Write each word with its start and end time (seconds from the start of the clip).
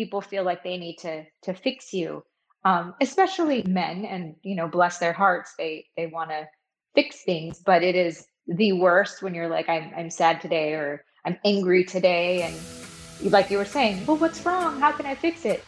people 0.00 0.22
feel 0.22 0.44
like 0.44 0.64
they 0.64 0.78
need 0.78 0.96
to 0.96 1.26
to 1.42 1.52
fix 1.52 1.92
you. 1.92 2.24
Um, 2.64 2.94
especially 3.00 3.62
men 3.64 4.06
and 4.06 4.34
you 4.42 4.54
know 4.54 4.68
bless 4.68 4.98
their 4.98 5.14
hearts 5.14 5.54
they 5.56 5.86
they 5.96 6.06
want 6.06 6.28
to 6.28 6.46
fix 6.94 7.22
things 7.24 7.58
but 7.64 7.82
it 7.82 7.94
is 7.94 8.26
the 8.46 8.72
worst 8.72 9.22
when 9.22 9.34
you're 9.34 9.48
like 9.48 9.66
I'm, 9.66 9.90
I'm 9.96 10.10
sad 10.10 10.42
today 10.42 10.74
or 10.74 11.02
i'm 11.24 11.38
angry 11.42 11.84
today 11.84 12.42
and 12.42 13.32
like 13.32 13.50
you 13.50 13.56
were 13.56 13.64
saying 13.64 14.04
well 14.04 14.18
what's 14.18 14.44
wrong? 14.44 14.78
How 14.78 14.92
can 14.92 15.06
i 15.06 15.14
fix 15.14 15.46
it? 15.46 15.64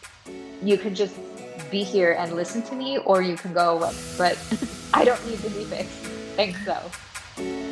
You 0.62 0.76
can 0.76 0.94
just 0.94 1.16
be 1.70 1.82
here 1.82 2.12
and 2.18 2.34
listen 2.34 2.60
to 2.70 2.74
me 2.74 2.98
or 2.98 3.22
you 3.22 3.36
can 3.36 3.54
go 3.54 3.90
but 4.18 4.36
i 4.92 5.02
don't 5.02 5.24
need 5.26 5.40
to 5.40 5.50
be 5.50 5.64
fixed. 5.64 5.98
Thanks 6.36 6.60
though 6.66 7.71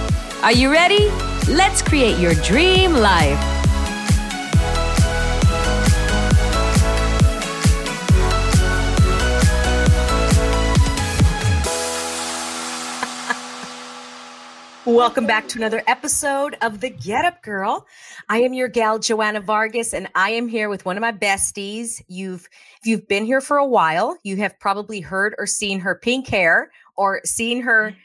Are 0.43 0.51
you 0.51 0.71
ready? 0.71 1.07
Let's 1.47 1.83
create 1.83 2.17
your 2.17 2.33
dream 2.33 2.93
life. 2.93 3.37
Welcome 14.87 15.27
back 15.27 15.47
to 15.49 15.59
another 15.59 15.83
episode 15.85 16.57
of 16.63 16.79
the 16.79 16.89
Get 16.89 17.23
Up 17.23 17.43
Girl. 17.43 17.85
I 18.27 18.41
am 18.41 18.55
your 18.55 18.67
gal 18.67 18.97
Joanna 18.97 19.41
Vargas 19.41 19.93
and 19.93 20.07
I 20.15 20.31
am 20.31 20.47
here 20.47 20.69
with 20.69 20.85
one 20.85 20.97
of 20.97 21.01
my 21.01 21.11
besties. 21.11 22.01
You've 22.07 22.49
if 22.79 22.87
you've 22.87 23.07
been 23.07 23.25
here 23.25 23.41
for 23.41 23.57
a 23.57 23.67
while, 23.67 24.17
you 24.23 24.37
have 24.37 24.59
probably 24.59 25.01
heard 25.01 25.35
or 25.37 25.45
seen 25.45 25.81
her 25.81 25.93
pink 25.93 26.27
hair 26.27 26.71
or 26.95 27.21
seen 27.25 27.61
her 27.61 27.95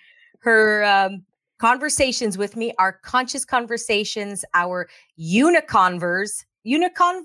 her 0.41 0.84
um, 0.84 1.25
conversations 1.59 2.37
with 2.37 2.57
me, 2.57 2.73
our 2.79 2.93
conscious 2.93 3.45
conversations, 3.45 4.45
our 4.55 4.89
uniconvers, 5.19 6.45
uniconvos 6.67 7.25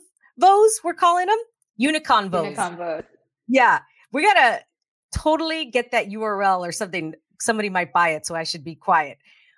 we're 0.84 0.94
calling 0.94 1.28
them, 1.28 1.38
uniconvos. 1.80 2.56
Uniconvos. 2.56 3.04
Yeah, 3.48 3.80
we 4.12 4.24
got 4.24 4.34
to 4.34 4.64
totally 5.18 5.66
get 5.66 5.92
that 5.92 6.08
URL 6.08 6.60
or 6.60 6.72
something 6.72 7.14
somebody 7.40 7.70
might 7.70 7.92
buy 7.92 8.10
it, 8.10 8.26
so 8.26 8.36
I 8.36 8.44
should 8.44 8.64
be 8.64 8.76
quiet. 8.76 9.18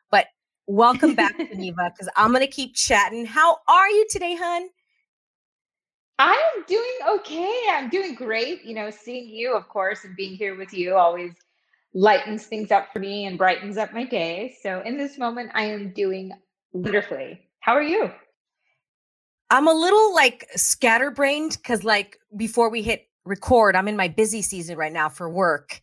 But 0.09 0.27
welcome 0.67 1.15
back, 1.15 1.37
Jeanieva, 1.39 1.91
because 1.93 2.09
I'm 2.15 2.31
going 2.31 2.41
to 2.41 2.47
keep 2.47 2.75
chatting. 2.75 3.25
How 3.25 3.57
are 3.67 3.89
you 3.89 4.07
today, 4.09 4.35
hun? 4.35 4.69
I'm 6.19 6.63
doing 6.67 6.97
okay. 7.09 7.63
I'm 7.71 7.89
doing 7.89 8.15
great. 8.15 8.63
You 8.63 8.75
know, 8.75 8.89
seeing 8.89 9.29
you, 9.29 9.55
of 9.55 9.67
course, 9.67 10.05
and 10.05 10.15
being 10.15 10.35
here 10.35 10.55
with 10.55 10.73
you 10.73 10.95
always 10.95 11.33
lightens 11.93 12.45
things 12.45 12.71
up 12.71 12.91
for 12.91 12.99
me 12.99 13.25
and 13.25 13.37
brightens 13.37 13.77
up 13.77 13.93
my 13.93 14.03
day. 14.03 14.55
So 14.61 14.81
in 14.81 14.97
this 14.97 15.17
moment, 15.17 15.51
I 15.53 15.65
am 15.65 15.93
doing 15.93 16.31
wonderfully. 16.71 17.41
How 17.59 17.73
are 17.73 17.83
you? 17.83 18.11
I'm 19.49 19.67
a 19.67 19.73
little 19.73 20.13
like 20.15 20.47
scatterbrained 20.55 21.57
because, 21.61 21.83
like, 21.83 22.17
before 22.35 22.69
we 22.69 22.81
hit 22.81 23.07
record, 23.25 23.75
I'm 23.75 23.87
in 23.87 23.95
my 23.95 24.07
busy 24.07 24.41
season 24.41 24.77
right 24.77 24.91
now 24.91 25.09
for 25.09 25.29
work. 25.29 25.79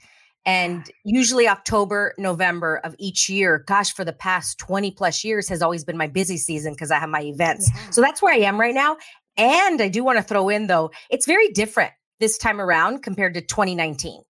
And 0.46 0.90
usually 1.04 1.46
October, 1.46 2.14
November 2.18 2.80
of 2.82 2.96
each 2.98 3.28
year, 3.28 3.62
gosh, 3.66 3.92
for 3.92 4.04
the 4.04 4.12
past 4.12 4.58
20 4.58 4.90
plus 4.92 5.22
years 5.22 5.48
has 5.48 5.62
always 5.62 5.84
been 5.84 5.98
my 5.98 6.06
busy 6.06 6.38
season 6.38 6.72
because 6.72 6.90
I 6.90 6.98
have 6.98 7.10
my 7.10 7.22
events. 7.22 7.70
Yeah. 7.72 7.90
So 7.90 8.00
that's 8.00 8.22
where 8.22 8.32
I 8.32 8.38
am 8.38 8.58
right 8.58 8.74
now. 8.74 8.96
And 9.36 9.80
I 9.80 9.88
do 9.88 10.02
want 10.02 10.18
to 10.18 10.24
throw 10.24 10.48
in 10.48 10.66
though, 10.66 10.90
it's 11.10 11.26
very 11.26 11.48
different 11.50 11.92
this 12.20 12.38
time 12.38 12.60
around 12.60 13.02
compared 13.02 13.34
to 13.34 13.40
2019. 13.40 14.22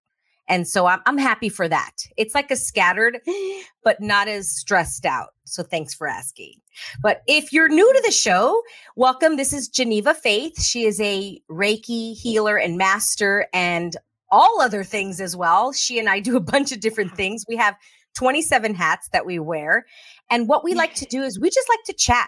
And 0.51 0.67
so 0.67 0.85
I'm, 0.85 0.99
I'm 1.05 1.17
happy 1.17 1.47
for 1.47 1.69
that. 1.69 1.91
It's 2.17 2.35
like 2.35 2.51
a 2.51 2.57
scattered, 2.57 3.19
but 3.85 4.01
not 4.01 4.27
as 4.27 4.49
stressed 4.49 5.05
out. 5.05 5.29
So 5.45 5.63
thanks 5.63 5.93
for 5.93 6.07
asking. 6.07 6.55
But 7.01 7.21
if 7.25 7.53
you're 7.53 7.69
new 7.69 7.91
to 7.93 8.01
the 8.05 8.11
show, 8.11 8.61
welcome. 8.97 9.37
This 9.37 9.53
is 9.53 9.69
Jeanieva 9.69 10.13
Faith. 10.13 10.61
She 10.61 10.83
is 10.83 10.99
a 10.99 11.41
Reiki 11.49 12.17
healer 12.17 12.57
and 12.57 12.77
master 12.77 13.47
and 13.53 13.95
all 14.29 14.59
other 14.59 14.83
things 14.83 15.21
as 15.21 15.37
well. 15.37 15.71
She 15.71 15.97
and 15.99 16.09
I 16.09 16.19
do 16.19 16.35
a 16.35 16.41
bunch 16.41 16.73
of 16.73 16.81
different 16.81 17.11
things. 17.15 17.45
We 17.47 17.55
have 17.55 17.77
27 18.15 18.75
hats 18.75 19.07
that 19.13 19.25
we 19.25 19.39
wear. 19.39 19.85
And 20.29 20.49
what 20.49 20.65
we 20.65 20.73
like 20.73 20.95
to 20.95 21.05
do 21.05 21.23
is 21.23 21.39
we 21.39 21.49
just 21.49 21.69
like 21.69 21.83
to 21.85 21.93
chat. 21.93 22.27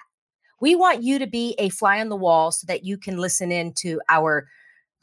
We 0.61 0.75
want 0.75 1.03
you 1.03 1.19
to 1.19 1.27
be 1.27 1.55
a 1.59 1.67
fly 1.67 1.99
on 1.99 2.07
the 2.07 2.15
wall 2.15 2.53
so 2.53 2.67
that 2.67 2.85
you 2.85 2.97
can 2.97 3.17
listen 3.17 3.51
in 3.51 3.73
to 3.79 3.99
our 4.07 4.47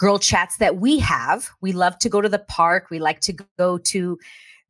girl 0.00 0.18
chats 0.18 0.56
that 0.56 0.78
we 0.78 0.98
have. 0.98 1.50
We 1.60 1.72
love 1.72 1.98
to 1.98 2.08
go 2.08 2.22
to 2.22 2.28
the 2.28 2.38
park. 2.38 2.88
We 2.90 2.98
like 2.98 3.20
to 3.20 3.34
go 3.58 3.76
to 3.76 4.18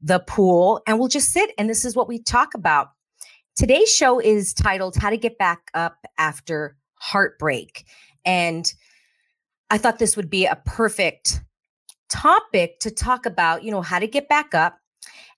the 0.02 0.18
pool 0.18 0.82
and 0.86 0.98
we'll 0.98 1.08
just 1.08 1.30
sit 1.30 1.52
and 1.56 1.70
this 1.70 1.84
is 1.84 1.94
what 1.94 2.08
we 2.08 2.20
talk 2.20 2.54
about. 2.54 2.88
Today's 3.54 3.94
show 3.94 4.18
is 4.18 4.52
titled 4.52 4.96
How 4.96 5.08
to 5.08 5.16
Get 5.16 5.38
Back 5.38 5.70
Up 5.72 5.98
After 6.18 6.76
Heartbreak. 6.94 7.84
And 8.24 8.72
I 9.70 9.78
thought 9.78 10.00
this 10.00 10.16
would 10.16 10.30
be 10.30 10.46
a 10.46 10.60
perfect 10.66 11.40
topic 12.08 12.80
to 12.80 12.90
talk 12.90 13.24
about, 13.24 13.62
you 13.62 13.70
know, 13.70 13.82
how 13.82 14.00
to 14.00 14.08
get 14.08 14.28
back 14.28 14.52
up. 14.52 14.78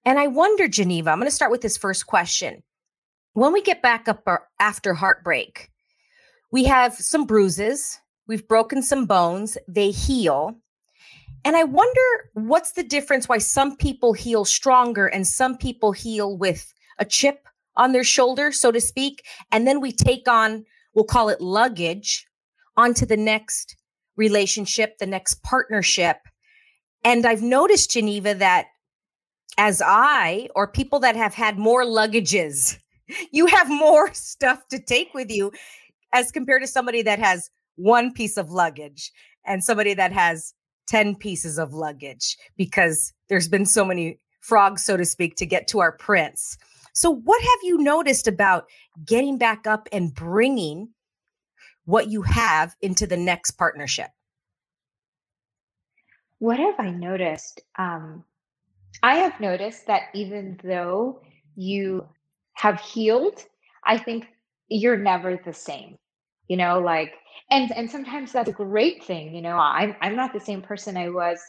And 0.06 0.18
I 0.18 0.26
wonder, 0.26 0.68
Jeanieva, 0.68 1.08
I'm 1.08 1.18
going 1.18 1.28
to 1.28 1.30
start 1.30 1.50
with 1.50 1.60
this 1.60 1.76
first 1.76 2.06
question. 2.06 2.62
When 3.34 3.52
we 3.52 3.60
get 3.60 3.82
back 3.82 4.08
up 4.08 4.22
uh, 4.26 4.38
after 4.58 4.94
heartbreak, 4.94 5.68
we 6.50 6.64
have 6.64 6.94
some 6.94 7.26
bruises, 7.26 7.98
we've 8.26 8.46
broken 8.48 8.82
some 8.82 9.06
bones, 9.06 9.58
they 9.68 9.90
heal. 9.90 10.56
And 11.44 11.56
I 11.56 11.64
wonder 11.64 12.30
what's 12.34 12.72
the 12.72 12.84
difference 12.84 13.28
why 13.28 13.38
some 13.38 13.76
people 13.76 14.12
heal 14.12 14.44
stronger 14.44 15.06
and 15.06 15.26
some 15.26 15.56
people 15.56 15.92
heal 15.92 16.36
with 16.36 16.72
a 16.98 17.04
chip 17.04 17.48
on 17.76 17.92
their 17.92 18.04
shoulder, 18.04 18.52
so 18.52 18.70
to 18.70 18.80
speak. 18.80 19.24
And 19.50 19.66
then 19.66 19.80
we 19.80 19.92
take 19.92 20.28
on, 20.28 20.64
we'll 20.94 21.04
call 21.04 21.28
it 21.28 21.40
luggage, 21.40 22.26
onto 22.76 23.04
the 23.04 23.16
next 23.16 23.76
relationship, 24.16 24.98
the 24.98 25.06
next 25.06 25.42
partnership. 25.42 26.18
And 27.04 27.26
I've 27.26 27.42
noticed, 27.42 27.90
Jeanieva, 27.90 28.38
that 28.38 28.66
as 29.58 29.82
I 29.84 30.48
or 30.54 30.66
people 30.66 31.00
that 31.00 31.16
have 31.16 31.34
had 31.34 31.58
more 31.58 31.84
luggages, 31.84 32.78
you 33.32 33.46
have 33.46 33.68
more 33.68 34.12
stuff 34.14 34.66
to 34.68 34.78
take 34.78 35.12
with 35.14 35.30
you 35.30 35.52
as 36.12 36.30
compared 36.30 36.62
to 36.62 36.68
somebody 36.68 37.02
that 37.02 37.18
has 37.18 37.50
one 37.76 38.12
piece 38.12 38.36
of 38.36 38.50
luggage 38.50 39.12
and 39.44 39.62
somebody 39.64 39.94
that 39.94 40.12
has 40.12 40.54
10 40.88 41.16
pieces 41.16 41.58
of 41.58 41.72
luggage 41.72 42.36
because 42.56 43.12
there's 43.28 43.48
been 43.48 43.66
so 43.66 43.84
many 43.84 44.18
frogs, 44.40 44.84
so 44.84 44.96
to 44.96 45.04
speak, 45.04 45.36
to 45.36 45.46
get 45.46 45.68
to 45.68 45.80
our 45.80 45.92
prince. 45.92 46.56
So, 46.92 47.10
what 47.10 47.40
have 47.40 47.58
you 47.62 47.78
noticed 47.78 48.28
about 48.28 48.66
getting 49.04 49.38
back 49.38 49.66
up 49.66 49.88
and 49.92 50.14
bringing 50.14 50.90
what 51.84 52.10
you 52.10 52.22
have 52.22 52.74
into 52.82 53.06
the 53.06 53.16
next 53.16 53.52
partnership? 53.52 54.08
What 56.38 56.58
have 56.58 56.74
I 56.78 56.90
noticed? 56.90 57.62
Um, 57.78 58.24
I 59.02 59.16
have 59.16 59.40
noticed 59.40 59.86
that 59.86 60.02
even 60.12 60.60
though 60.62 61.22
you 61.54 62.06
have 62.54 62.80
healed, 62.80 63.44
I 63.84 63.96
think 63.96 64.26
you're 64.68 64.96
never 64.96 65.36
the 65.36 65.52
same. 65.52 65.96
You 66.48 66.56
know, 66.56 66.80
like 66.80 67.14
and 67.50 67.72
and 67.72 67.90
sometimes 67.90 68.32
that's 68.32 68.48
a 68.48 68.52
great 68.52 69.04
thing. 69.04 69.34
You 69.34 69.42
know, 69.42 69.56
I'm 69.56 69.94
I'm 70.00 70.16
not 70.16 70.32
the 70.32 70.40
same 70.40 70.62
person 70.62 70.96
I 70.96 71.08
was 71.08 71.40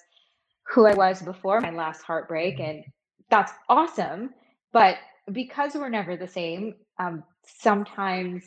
who 0.68 0.86
I 0.86 0.94
was 0.94 1.22
before 1.22 1.60
my 1.62 1.72
last 1.72 2.04
heartbreak, 2.04 2.60
and 2.60 2.84
that's 3.30 3.52
awesome. 3.70 4.32
But 4.72 4.98
because 5.32 5.76
we're 5.76 5.90
never 5.90 6.16
the 6.18 6.28
same, 6.28 6.76
um, 7.00 7.24
sometimes 7.46 8.44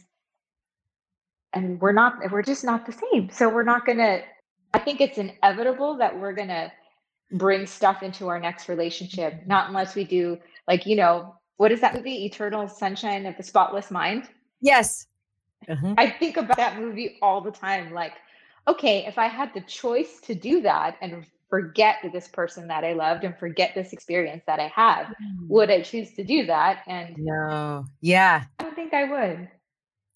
and 1.53 1.81
we're 1.81 1.93
not 1.93 2.15
we're 2.31 2.43
just 2.43 2.65
not 2.65 2.87
the 2.87 2.93
same. 2.93 3.31
So 3.31 3.49
we're 3.49 3.63
not 3.63 3.87
gonna 3.87 4.23
I 4.77 4.79
think 4.79 5.01
it's 5.01 5.17
inevitable 5.17 5.97
that 5.97 6.19
we're 6.21 6.35
going 6.35 6.49
to 6.49 6.71
bring 7.33 7.67
stuff 7.67 8.03
into 8.03 8.29
our 8.29 8.39
next 8.39 8.69
relationship, 8.69 9.41
not 9.47 9.69
unless 9.69 9.95
we 9.95 10.05
do, 10.05 10.37
like, 10.69 10.85
you 10.85 10.97
know, 10.97 11.35
what 11.57 11.73
is 11.73 11.81
that 11.81 11.95
movie, 11.95 12.27
Eternal 12.27 12.69
Sunshine 12.69 13.25
of 13.25 13.35
the 13.39 13.43
Spotless 13.43 13.91
Mind? 13.91 14.29
Yes. 14.61 15.07
Uh-huh. 15.69 15.95
I 15.99 16.11
think 16.11 16.37
about 16.37 16.57
that 16.57 16.79
movie 16.79 17.19
all 17.23 17.41
the 17.41 17.51
time. 17.51 17.93
Like, 17.93 18.13
okay, 18.69 19.05
if 19.07 19.19
I 19.19 19.27
had 19.27 19.53
the 19.55 19.61
choice 19.63 20.21
to 20.23 20.35
do 20.35 20.61
that 20.63 20.97
and 21.01 21.27
forget 21.49 21.97
this 22.13 22.29
person 22.29 22.67
that 22.69 22.85
I 22.85 22.93
loved 22.93 23.25
and 23.25 23.37
forget 23.39 23.75
this 23.75 23.93
experience 23.93 24.43
that 24.47 24.59
I 24.59 24.69
had, 24.69 25.05
mm. 25.05 25.49
would 25.49 25.71
I 25.71 25.83
choose 25.83 26.13
to 26.15 26.25
do 26.25 26.47
that? 26.47 26.83
And 26.87 27.17
no, 27.19 27.85
yeah, 28.01 28.45
I 28.59 28.65
don't 28.65 28.75
think 28.75 28.93
I 28.95 29.05
would. 29.05 29.49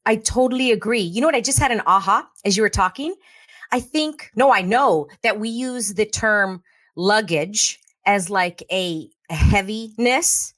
I 0.06 0.16
totally 0.16 0.72
agree. 0.72 1.00
You 1.00 1.20
know 1.20 1.28
what? 1.28 1.36
I 1.36 1.40
just 1.40 1.58
had 1.58 1.70
an 1.70 1.82
aha 1.86 2.28
as 2.44 2.56
you 2.56 2.62
were 2.62 2.70
talking. 2.70 3.14
I 3.72 3.80
think, 3.80 4.30
no, 4.34 4.52
I 4.52 4.62
know 4.62 5.08
that 5.22 5.38
we 5.38 5.48
use 5.48 5.94
the 5.94 6.06
term 6.06 6.62
luggage 6.96 7.78
as 8.06 8.30
like 8.30 8.62
a, 8.72 9.08
a 9.30 9.34
heaviness. 9.34 10.54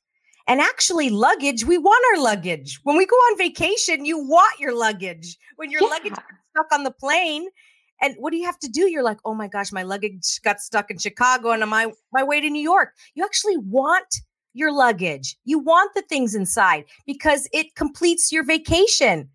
And 0.48 0.60
actually, 0.60 1.10
luggage, 1.10 1.64
we 1.64 1.78
want 1.78 2.04
our 2.12 2.22
luggage. 2.22 2.80
When 2.82 2.96
we 2.96 3.06
go 3.06 3.16
on 3.16 3.38
vacation, 3.38 4.04
you 4.04 4.18
want 4.18 4.58
your 4.58 4.76
luggage. 4.76 5.36
When 5.56 5.70
your 5.70 5.82
yeah. 5.82 5.88
luggage 5.88 6.14
stuck 6.50 6.72
on 6.72 6.84
the 6.84 6.90
plane, 6.90 7.46
and 8.00 8.16
what 8.18 8.32
do 8.32 8.36
you 8.36 8.44
have 8.44 8.58
to 8.58 8.68
do? 8.68 8.90
You're 8.90 9.04
like, 9.04 9.18
oh 9.24 9.34
my 9.34 9.46
gosh, 9.46 9.70
my 9.70 9.84
luggage 9.84 10.40
got 10.42 10.60
stuck 10.60 10.90
in 10.90 10.98
Chicago 10.98 11.52
and 11.52 11.62
on 11.62 11.68
my, 11.68 11.92
my 12.12 12.24
way 12.24 12.40
to 12.40 12.50
New 12.50 12.62
York. 12.62 12.94
You 13.14 13.24
actually 13.24 13.56
want 13.56 14.12
your 14.54 14.72
luggage. 14.72 15.36
You 15.44 15.60
want 15.60 15.94
the 15.94 16.02
things 16.02 16.34
inside 16.34 16.84
because 17.06 17.48
it 17.52 17.74
completes 17.76 18.32
your 18.32 18.44
vacation. 18.44 19.28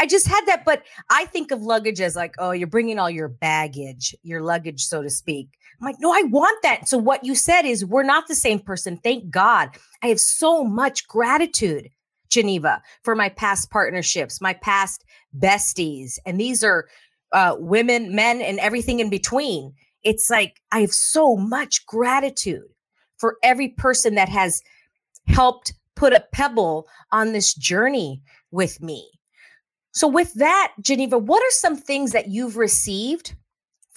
I 0.00 0.06
just 0.06 0.26
had 0.26 0.44
that, 0.46 0.64
but 0.64 0.82
I 1.10 1.24
think 1.26 1.50
of 1.50 1.62
luggage 1.62 2.00
as 2.00 2.16
like, 2.16 2.34
oh, 2.38 2.52
you're 2.52 2.66
bringing 2.68 2.98
all 2.98 3.10
your 3.10 3.28
baggage, 3.28 4.14
your 4.22 4.42
luggage, 4.42 4.84
so 4.84 5.02
to 5.02 5.10
speak. 5.10 5.48
I'm 5.80 5.86
like, 5.86 5.96
no, 6.00 6.12
I 6.12 6.22
want 6.22 6.60
that. 6.62 6.88
So 6.88 6.98
what 6.98 7.24
you 7.24 7.34
said 7.34 7.62
is 7.62 7.84
we're 7.84 8.02
not 8.02 8.26
the 8.26 8.34
same 8.34 8.58
person. 8.58 8.96
Thank 8.96 9.30
God. 9.30 9.70
I 10.02 10.08
have 10.08 10.20
so 10.20 10.64
much 10.64 11.06
gratitude, 11.06 11.88
Jeanieva, 12.30 12.80
for 13.02 13.14
my 13.14 13.28
past 13.28 13.70
partnerships, 13.70 14.40
my 14.40 14.54
past 14.54 15.04
besties. 15.38 16.18
And 16.26 16.40
these 16.40 16.64
are 16.64 16.88
uh, 17.32 17.56
women, 17.58 18.14
men, 18.14 18.40
and 18.40 18.58
everything 18.58 19.00
in 19.00 19.10
between. 19.10 19.72
It's 20.02 20.30
like 20.30 20.60
I 20.72 20.80
have 20.80 20.92
so 20.92 21.36
much 21.36 21.86
gratitude 21.86 22.68
for 23.18 23.36
every 23.42 23.68
person 23.68 24.14
that 24.14 24.28
has 24.28 24.62
helped 25.26 25.74
put 25.94 26.12
a 26.12 26.24
pebble 26.32 26.86
on 27.12 27.32
this 27.32 27.54
journey 27.54 28.22
with 28.50 28.80
me. 28.80 29.08
So, 29.92 30.06
with 30.06 30.32
that, 30.34 30.72
Jeanieva, 30.80 31.20
what 31.20 31.42
are 31.42 31.50
some 31.50 31.76
things 31.76 32.12
that 32.12 32.28
you've 32.28 32.56
received 32.56 33.34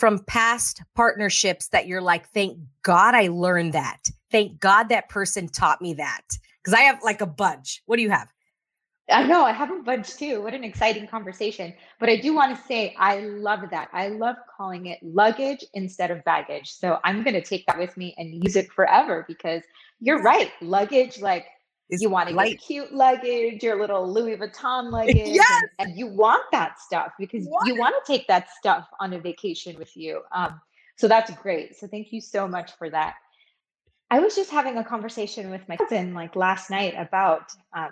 from 0.02 0.18
past 0.26 0.82
partnerships 0.96 1.68
that 1.68 1.86
you're 1.86 2.02
like, 2.02 2.28
thank 2.30 2.58
God 2.82 3.14
I 3.14 3.28
learned 3.28 3.74
that? 3.74 4.10
Thank 4.32 4.60
God 4.60 4.90
that 4.90 5.10
person 5.10 5.48
taught 5.48 5.80
me 5.80 5.94
that. 5.94 6.24
Because 6.58 6.74
I 6.74 6.82
have 6.82 7.04
like 7.04 7.22
a 7.22 7.28
bunch. 7.28 7.84
What 7.86 7.98
do 7.98 8.02
you 8.02 8.10
have? 8.10 8.28
I 9.12 9.24
know 9.28 9.44
I 9.44 9.52
have 9.52 9.70
a 9.70 9.84
bunch 9.84 10.16
too. 10.16 10.42
What 10.42 10.56
an 10.56 10.64
exciting 10.64 11.08
conversation. 11.08 11.72
But 12.00 12.10
I 12.10 12.16
do 12.16 12.34
want 12.34 12.58
to 12.58 12.64
say 12.64 12.96
I 12.98 13.20
love 13.20 13.60
that. 13.70 13.90
I 13.94 14.08
love 14.08 14.38
calling 14.58 14.88
it 14.88 14.98
luggage 15.04 15.64
instead 15.76 16.10
of 16.10 16.24
baggage. 16.24 16.72
So 16.74 16.98
I'm 17.04 17.22
going 17.22 17.36
to 17.36 17.44
take 17.44 17.68
that 17.68 17.78
with 17.78 17.96
me 17.96 18.16
and 18.18 18.44
use 18.44 18.56
it 18.56 18.72
forever 18.72 19.24
because 19.28 19.62
you're 20.00 20.24
right. 20.24 20.52
Luggage, 20.62 21.22
like 21.22 21.46
you 22.00 22.10
want 22.10 22.30
to 22.30 22.36
get 22.36 22.62
cute 22.62 22.94
luggage, 22.94 23.62
your 23.64 23.80
little 23.80 24.12
Louis 24.12 24.38
Vuitton 24.38 24.92
luggage. 24.92 25.16
yes! 25.26 25.64
and, 25.80 25.90
and, 25.90 26.00
you 26.00 26.08
want 26.08 26.44
that 26.52 26.80
stuff 26.80 27.12
because 27.20 27.46
what? 27.46 27.68
you 27.68 27.76
want 27.76 27.94
to 27.94 28.12
take 28.12 28.28
that 28.28 28.50
stuff 28.52 28.88
on 29.00 29.12
a 29.14 29.20
vacation 29.20 29.78
with 29.78 29.98
you. 29.98 30.22
Um, 30.32 30.62
so 30.98 31.08
that's 31.08 31.32
great. 31.42 31.76
So 31.76 31.88
thank 31.88 32.14
you 32.14 32.22
so 32.22 32.48
much 32.48 32.72
for 32.78 32.90
that. 32.92 33.16
I 34.10 34.20
was 34.20 34.36
just 34.36 34.52
having 34.52 34.78
a 34.78 34.84
conversation 34.84 35.50
with 35.50 35.68
my 35.68 35.76
cousin 35.78 36.14
like 36.14 36.36
last 36.36 36.70
night 36.70 36.94
about 36.98 37.52
um, 37.74 37.92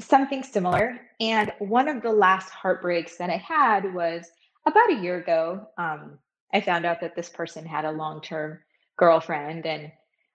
something 0.00 0.42
similar. 0.42 1.00
And 1.20 1.52
one 1.58 1.88
of 1.88 2.02
the 2.02 2.12
last 2.12 2.50
heartbreaks 2.50 3.16
that 3.18 3.30
I 3.30 3.36
had 3.36 3.94
was 3.94 4.28
about 4.66 4.90
a 4.90 4.96
year 4.96 5.18
ago. 5.18 5.68
Um, 5.78 6.18
I 6.52 6.60
found 6.60 6.86
out 6.86 7.00
that 7.00 7.16
this 7.16 7.28
person 7.28 7.66
had 7.66 7.84
a 7.84 7.90
long 7.90 8.20
term 8.20 8.60
girlfriend 8.96 9.66
and 9.66 9.90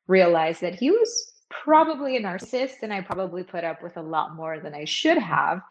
realized 0.07 0.61
that 0.61 0.75
he 0.75 0.91
was 0.91 1.33
probably 1.49 2.17
a 2.17 2.21
narcissist 2.21 2.83
and 2.83 2.93
I 2.93 3.01
probably 3.01 3.43
put 3.43 3.63
up 3.63 3.81
with 3.81 3.97
a 3.97 4.01
lot 4.01 4.35
more 4.35 4.59
than 4.59 4.73
I 4.73 4.85
should 4.85 5.17
have. 5.17 5.61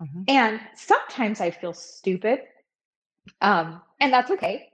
Mm-hmm. 0.00 0.22
And 0.28 0.60
sometimes 0.74 1.40
I 1.40 1.50
feel 1.50 1.72
stupid. 1.72 2.40
Um, 3.40 3.80
and 4.00 4.12
that's 4.12 4.30
okay. 4.30 4.68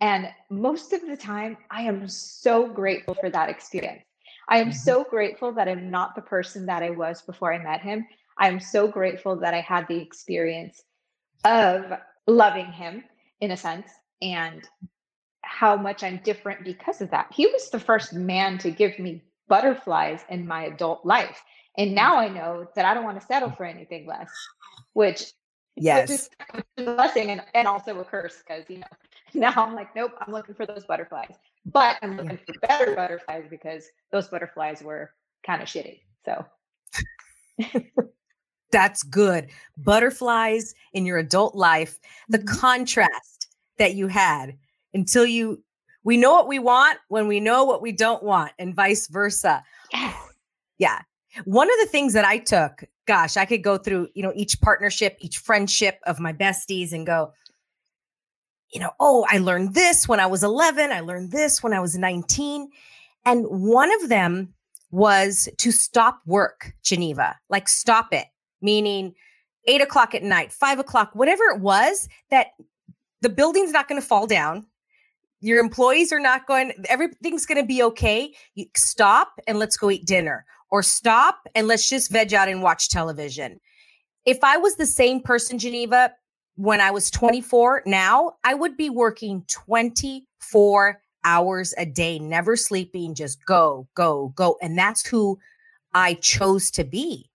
And 0.00 0.28
most 0.48 0.92
of 0.92 1.06
the 1.06 1.16
time, 1.16 1.58
I 1.70 1.82
am 1.82 2.08
so 2.08 2.66
grateful 2.66 3.14
for 3.14 3.28
that 3.30 3.50
experience. 3.50 4.02
I 4.48 4.58
am 4.58 4.68
mm-hmm. 4.68 4.76
so 4.76 5.04
grateful 5.04 5.52
that 5.52 5.68
I'm 5.68 5.90
not 5.90 6.14
the 6.14 6.22
person 6.22 6.66
that 6.66 6.82
I 6.82 6.90
was 6.90 7.22
before 7.22 7.52
I 7.52 7.58
met 7.58 7.82
him. 7.82 8.06
I'm 8.38 8.58
so 8.58 8.88
grateful 8.88 9.36
that 9.36 9.52
I 9.52 9.60
had 9.60 9.86
the 9.86 9.98
experience 9.98 10.82
of 11.44 11.92
loving 12.26 12.72
him 12.72 13.04
in 13.40 13.50
a 13.50 13.56
sense 13.56 13.88
and 14.22 14.66
how 15.42 15.76
much 15.76 16.02
I'm 16.02 16.20
different 16.24 16.64
because 16.64 17.00
of 17.00 17.10
that. 17.10 17.26
He 17.32 17.46
was 17.46 17.70
the 17.70 17.80
first 17.80 18.14
man 18.14 18.58
to 18.58 18.70
give 18.70 18.98
me 18.98 19.22
butterflies 19.50 20.24
in 20.30 20.46
my 20.46 20.64
adult 20.64 21.04
life. 21.04 21.42
And 21.76 21.94
now 21.94 22.16
I 22.16 22.28
know 22.28 22.66
that 22.74 22.86
I 22.86 22.94
don't 22.94 23.04
want 23.04 23.20
to 23.20 23.26
settle 23.26 23.50
for 23.50 23.64
anything 23.64 24.06
less, 24.06 24.30
which 24.94 25.32
yes, 25.76 26.08
is 26.08 26.30
a 26.54 26.62
blessing 26.76 27.30
and, 27.30 27.42
and 27.54 27.68
also 27.68 27.98
a 28.00 28.04
curse 28.04 28.38
because 28.38 28.64
you 28.70 28.78
know 28.78 28.86
now 29.34 29.52
I'm 29.56 29.74
like, 29.74 29.94
nope, 29.94 30.12
I'm 30.20 30.32
looking 30.32 30.54
for 30.54 30.64
those 30.64 30.84
butterflies. 30.84 31.34
But 31.66 31.98
I'm 32.00 32.16
looking 32.16 32.38
yeah. 32.48 32.54
for 32.54 32.66
better 32.66 32.94
butterflies 32.94 33.44
because 33.50 33.84
those 34.12 34.28
butterflies 34.28 34.82
were 34.82 35.10
kind 35.44 35.60
of 35.60 35.68
shitty. 35.68 36.00
So 36.24 36.44
that's 38.72 39.02
good. 39.02 39.48
Butterflies 39.76 40.74
in 40.94 41.04
your 41.04 41.18
adult 41.18 41.54
life, 41.54 41.98
the 42.28 42.38
mm-hmm. 42.38 42.58
contrast 42.58 43.48
that 43.78 43.94
you 43.94 44.06
had 44.06 44.56
until 44.94 45.26
you 45.26 45.62
we 46.04 46.16
know 46.16 46.32
what 46.32 46.48
we 46.48 46.58
want 46.58 46.98
when 47.08 47.28
we 47.28 47.40
know 47.40 47.64
what 47.64 47.82
we 47.82 47.92
don't 47.92 48.22
want 48.22 48.52
and 48.58 48.74
vice 48.74 49.06
versa. 49.08 49.62
Yes. 49.92 50.16
Yeah. 50.78 51.00
One 51.44 51.68
of 51.68 51.76
the 51.80 51.86
things 51.86 52.14
that 52.14 52.24
I 52.24 52.38
took, 52.38 52.84
gosh, 53.06 53.36
I 53.36 53.44
could 53.44 53.62
go 53.62 53.76
through, 53.76 54.08
you 54.14 54.22
know, 54.22 54.32
each 54.34 54.60
partnership, 54.60 55.16
each 55.20 55.38
friendship 55.38 56.00
of 56.06 56.18
my 56.18 56.32
besties 56.32 56.92
and 56.92 57.06
go, 57.06 57.32
you 58.72 58.80
know, 58.80 58.90
oh, 58.98 59.26
I 59.28 59.38
learned 59.38 59.74
this 59.74 60.08
when 60.08 60.20
I 60.20 60.26
was 60.26 60.42
11. 60.42 60.90
I 60.90 61.00
learned 61.00 61.32
this 61.32 61.62
when 61.62 61.72
I 61.72 61.80
was 61.80 61.98
19. 61.98 62.70
And 63.24 63.46
one 63.46 63.92
of 64.00 64.08
them 64.08 64.54
was 64.90 65.48
to 65.58 65.70
stop 65.70 66.20
work, 66.26 66.72
Jeanieva, 66.82 67.34
like 67.48 67.68
stop 67.68 68.12
it, 68.12 68.26
meaning 68.60 69.14
eight 69.66 69.82
o'clock 69.82 70.14
at 70.14 70.22
night, 70.22 70.52
five 70.52 70.78
o'clock, 70.78 71.10
whatever 71.14 71.44
it 71.54 71.60
was, 71.60 72.08
that 72.30 72.48
the 73.20 73.28
building's 73.28 73.72
not 73.72 73.88
going 73.88 74.00
to 74.00 74.06
fall 74.06 74.26
down 74.26 74.66
your 75.40 75.58
employees 75.58 76.12
are 76.12 76.20
not 76.20 76.46
going 76.46 76.72
everything's 76.88 77.46
going 77.46 77.60
to 77.60 77.66
be 77.66 77.82
okay. 77.82 78.32
Stop 78.76 79.32
and 79.46 79.58
let's 79.58 79.76
go 79.76 79.90
eat 79.90 80.06
dinner 80.06 80.44
or 80.70 80.82
stop 80.82 81.40
and 81.54 81.66
let's 81.66 81.88
just 81.88 82.12
veg 82.12 82.32
out 82.34 82.48
and 82.48 82.62
watch 82.62 82.88
television. 82.88 83.58
If 84.26 84.38
i 84.42 84.56
was 84.56 84.76
the 84.76 84.86
same 84.86 85.20
person 85.20 85.58
Jeanieva 85.58 86.10
when 86.56 86.80
i 86.80 86.90
was 86.90 87.10
24 87.10 87.84
now 87.86 88.32
i 88.44 88.54
would 88.54 88.76
be 88.76 88.90
working 88.90 89.44
24 89.48 91.00
hours 91.24 91.74
a 91.78 91.86
day 91.86 92.18
never 92.18 92.56
sleeping 92.56 93.14
just 93.14 93.44
go 93.46 93.88
go 93.94 94.32
go. 94.36 94.56
And 94.60 94.76
that's 94.76 95.06
who 95.06 95.38
i 95.94 96.14
chose 96.14 96.70
to 96.72 96.84
be. 96.84 97.30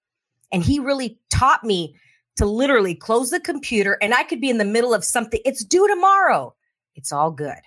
And 0.52 0.64
he 0.64 0.80
really 0.80 1.20
taught 1.32 1.64
me 1.64 1.96
to 2.38 2.46
literally 2.46 2.94
close 2.94 3.32
the 3.32 3.40
computer 3.40 3.98
and 4.00 4.14
i 4.14 4.24
could 4.24 4.42
be 4.42 4.50
in 4.52 4.60
the 4.60 4.66
middle 4.66 4.94
of 4.94 5.04
something. 5.04 5.42
It's 5.44 5.66
due 5.66 5.88
tomorrow. 5.88 6.54
It's 6.96 7.12
all 7.12 7.32
good 7.32 7.60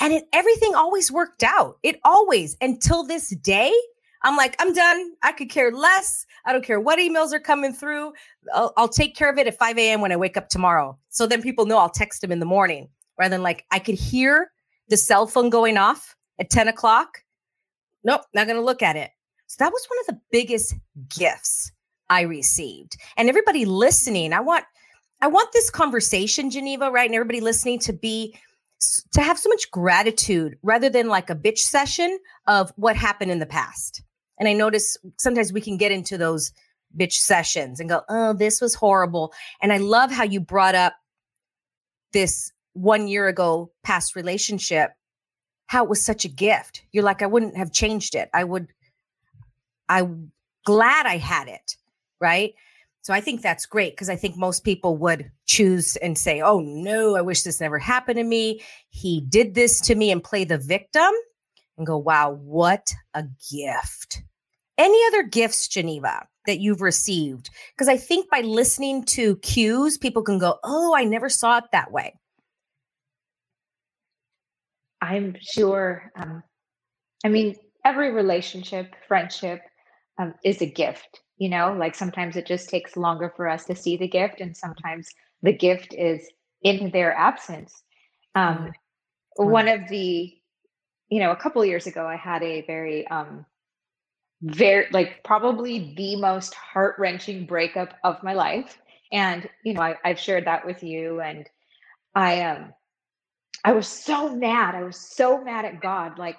and 0.00 0.12
it 0.12 0.24
everything 0.32 0.74
always 0.74 1.10
worked 1.10 1.42
out. 1.42 1.78
It 1.82 2.00
always 2.04 2.56
until 2.60 3.04
this 3.04 3.30
day. 3.30 3.72
I'm 4.26 4.38
like, 4.38 4.56
I'm 4.58 4.72
done. 4.72 5.12
I 5.22 5.32
could 5.32 5.50
care 5.50 5.70
less. 5.70 6.24
I 6.46 6.52
don't 6.52 6.64
care 6.64 6.80
what 6.80 6.98
emails 6.98 7.34
are 7.34 7.40
coming 7.40 7.74
through. 7.74 8.14
I'll, 8.54 8.72
I'll 8.78 8.88
take 8.88 9.14
care 9.14 9.30
of 9.30 9.36
it 9.36 9.46
at 9.46 9.58
5 9.58 9.76
a.m. 9.76 10.00
when 10.00 10.12
I 10.12 10.16
wake 10.16 10.38
up 10.38 10.48
tomorrow. 10.48 10.98
So 11.10 11.26
then 11.26 11.42
people 11.42 11.66
know 11.66 11.76
I'll 11.76 11.90
text 11.90 12.22
them 12.22 12.32
in 12.32 12.38
the 12.38 12.46
morning 12.46 12.88
rather 13.18 13.34
than 13.34 13.42
like 13.42 13.66
I 13.70 13.78
could 13.78 13.96
hear 13.96 14.50
the 14.88 14.96
cell 14.96 15.26
phone 15.26 15.50
going 15.50 15.76
off 15.76 16.16
at 16.38 16.48
10 16.48 16.68
o'clock. 16.68 17.22
Nope, 18.02 18.22
not 18.34 18.46
going 18.46 18.58
to 18.58 18.64
look 18.64 18.82
at 18.82 18.96
it. 18.96 19.10
So 19.46 19.56
that 19.58 19.72
was 19.72 19.86
one 19.88 19.98
of 20.00 20.06
the 20.06 20.20
biggest 20.30 20.74
gifts 21.08 21.70
I 22.08 22.22
received. 22.22 22.96
And 23.16 23.28
everybody 23.28 23.64
listening, 23.64 24.32
I 24.32 24.40
want 24.40 24.64
I 25.20 25.26
want 25.26 25.52
this 25.52 25.70
conversation, 25.70 26.50
Jeanieva, 26.50 26.90
right? 26.90 27.06
And 27.06 27.14
everybody 27.14 27.40
listening 27.40 27.78
to 27.80 27.92
be 27.92 28.36
to 29.12 29.22
have 29.22 29.38
so 29.38 29.48
much 29.48 29.70
gratitude 29.70 30.56
rather 30.62 30.90
than 30.90 31.08
like 31.08 31.30
a 31.30 31.34
bitch 31.34 31.58
session 31.58 32.18
of 32.46 32.72
what 32.76 32.96
happened 32.96 33.30
in 33.30 33.38
the 33.38 33.46
past. 33.46 34.02
And 34.38 34.48
I 34.48 34.52
notice 34.52 34.96
sometimes 35.18 35.52
we 35.52 35.60
can 35.60 35.76
get 35.76 35.92
into 35.92 36.18
those 36.18 36.52
bitch 36.96 37.14
sessions 37.14 37.80
and 37.80 37.88
go, 37.88 38.02
oh, 38.08 38.32
this 38.32 38.60
was 38.60 38.74
horrible. 38.74 39.32
And 39.62 39.72
I 39.72 39.78
love 39.78 40.10
how 40.10 40.24
you 40.24 40.40
brought 40.40 40.74
up 40.74 40.94
this 42.12 42.52
one 42.72 43.08
year 43.08 43.28
ago 43.28 43.70
past 43.82 44.16
relationship, 44.16 44.90
how 45.66 45.84
it 45.84 45.90
was 45.90 46.04
such 46.04 46.24
a 46.24 46.28
gift. 46.28 46.82
You're 46.92 47.04
like, 47.04 47.22
I 47.22 47.26
wouldn't 47.26 47.56
have 47.56 47.72
changed 47.72 48.14
it. 48.14 48.28
I 48.34 48.44
would, 48.44 48.68
I'm 49.88 50.32
glad 50.64 51.06
I 51.06 51.16
had 51.16 51.48
it. 51.48 51.76
Right. 52.20 52.54
So 53.04 53.12
I 53.12 53.20
think 53.20 53.42
that's 53.42 53.66
great 53.66 53.92
because 53.92 54.08
I 54.08 54.16
think 54.16 54.38
most 54.38 54.64
people 54.64 54.96
would 54.96 55.30
choose 55.44 55.96
and 55.96 56.16
say, 56.16 56.40
oh 56.40 56.60
no, 56.60 57.16
I 57.16 57.20
wish 57.20 57.42
this 57.42 57.60
never 57.60 57.78
happened 57.78 58.16
to 58.16 58.24
me. 58.24 58.62
He 58.88 59.20
did 59.20 59.54
this 59.54 59.78
to 59.82 59.94
me 59.94 60.10
and 60.10 60.24
play 60.24 60.44
the 60.44 60.56
victim 60.56 61.10
and 61.76 61.86
go, 61.86 61.98
wow, 61.98 62.30
what 62.30 62.94
a 63.12 63.24
gift. 63.52 64.22
Any 64.78 64.98
other 65.08 65.22
gifts, 65.22 65.68
Jeanieva, 65.68 66.24
that 66.46 66.60
you've 66.60 66.80
received? 66.80 67.50
Because 67.74 67.88
I 67.88 67.98
think 67.98 68.30
by 68.30 68.40
listening 68.40 69.04
to 69.04 69.36
cues, 69.36 69.98
people 69.98 70.22
can 70.22 70.38
go, 70.38 70.58
oh, 70.64 70.94
I 70.96 71.04
never 71.04 71.28
saw 71.28 71.58
it 71.58 71.64
that 71.72 71.92
way. 71.92 72.14
I'm 75.02 75.36
sure. 75.42 76.10
Um, 76.16 76.42
I 77.22 77.28
mean, 77.28 77.54
every 77.84 78.12
relationship, 78.12 78.94
friendship 79.06 79.60
um, 80.18 80.32
is 80.42 80.62
a 80.62 80.66
gift. 80.66 81.20
You 81.36 81.48
know, 81.48 81.74
like 81.78 81.94
sometimes 81.94 82.36
it 82.36 82.46
just 82.46 82.68
takes 82.68 82.96
longer 82.96 83.32
for 83.36 83.48
us 83.48 83.64
to 83.66 83.74
see 83.74 83.96
the 83.96 84.08
gift, 84.08 84.40
and 84.40 84.56
sometimes 84.56 85.08
the 85.42 85.52
gift 85.52 85.94
is 85.94 86.28
in 86.62 86.90
their 86.90 87.14
absence. 87.14 87.82
Um, 88.34 88.56
mm-hmm. 88.56 89.50
One 89.50 89.68
of 89.68 89.88
the, 89.88 90.32
you 91.08 91.20
know, 91.20 91.32
a 91.32 91.36
couple 91.36 91.64
years 91.64 91.86
ago, 91.86 92.06
I 92.06 92.16
had 92.16 92.42
a 92.42 92.62
very 92.62 93.06
um, 93.08 93.44
very 94.42 94.86
like 94.92 95.24
probably 95.24 95.94
the 95.96 96.16
most 96.16 96.54
heart 96.54 96.96
wrenching 96.98 97.46
breakup 97.46 97.94
of 98.04 98.22
my 98.22 98.34
life. 98.34 98.78
And 99.12 99.48
you 99.64 99.74
know, 99.74 99.82
I, 99.82 99.96
I've 100.04 100.18
shared 100.18 100.46
that 100.46 100.66
with 100.66 100.82
you, 100.82 101.20
and 101.20 101.48
I 102.14 102.42
um, 102.42 102.72
I 103.64 103.72
was 103.72 103.88
so 103.88 104.34
mad. 104.34 104.74
I 104.74 104.82
was 104.82 104.96
so 104.96 105.42
mad 105.42 105.64
at 105.64 105.80
God. 105.80 106.18
Like 106.18 106.38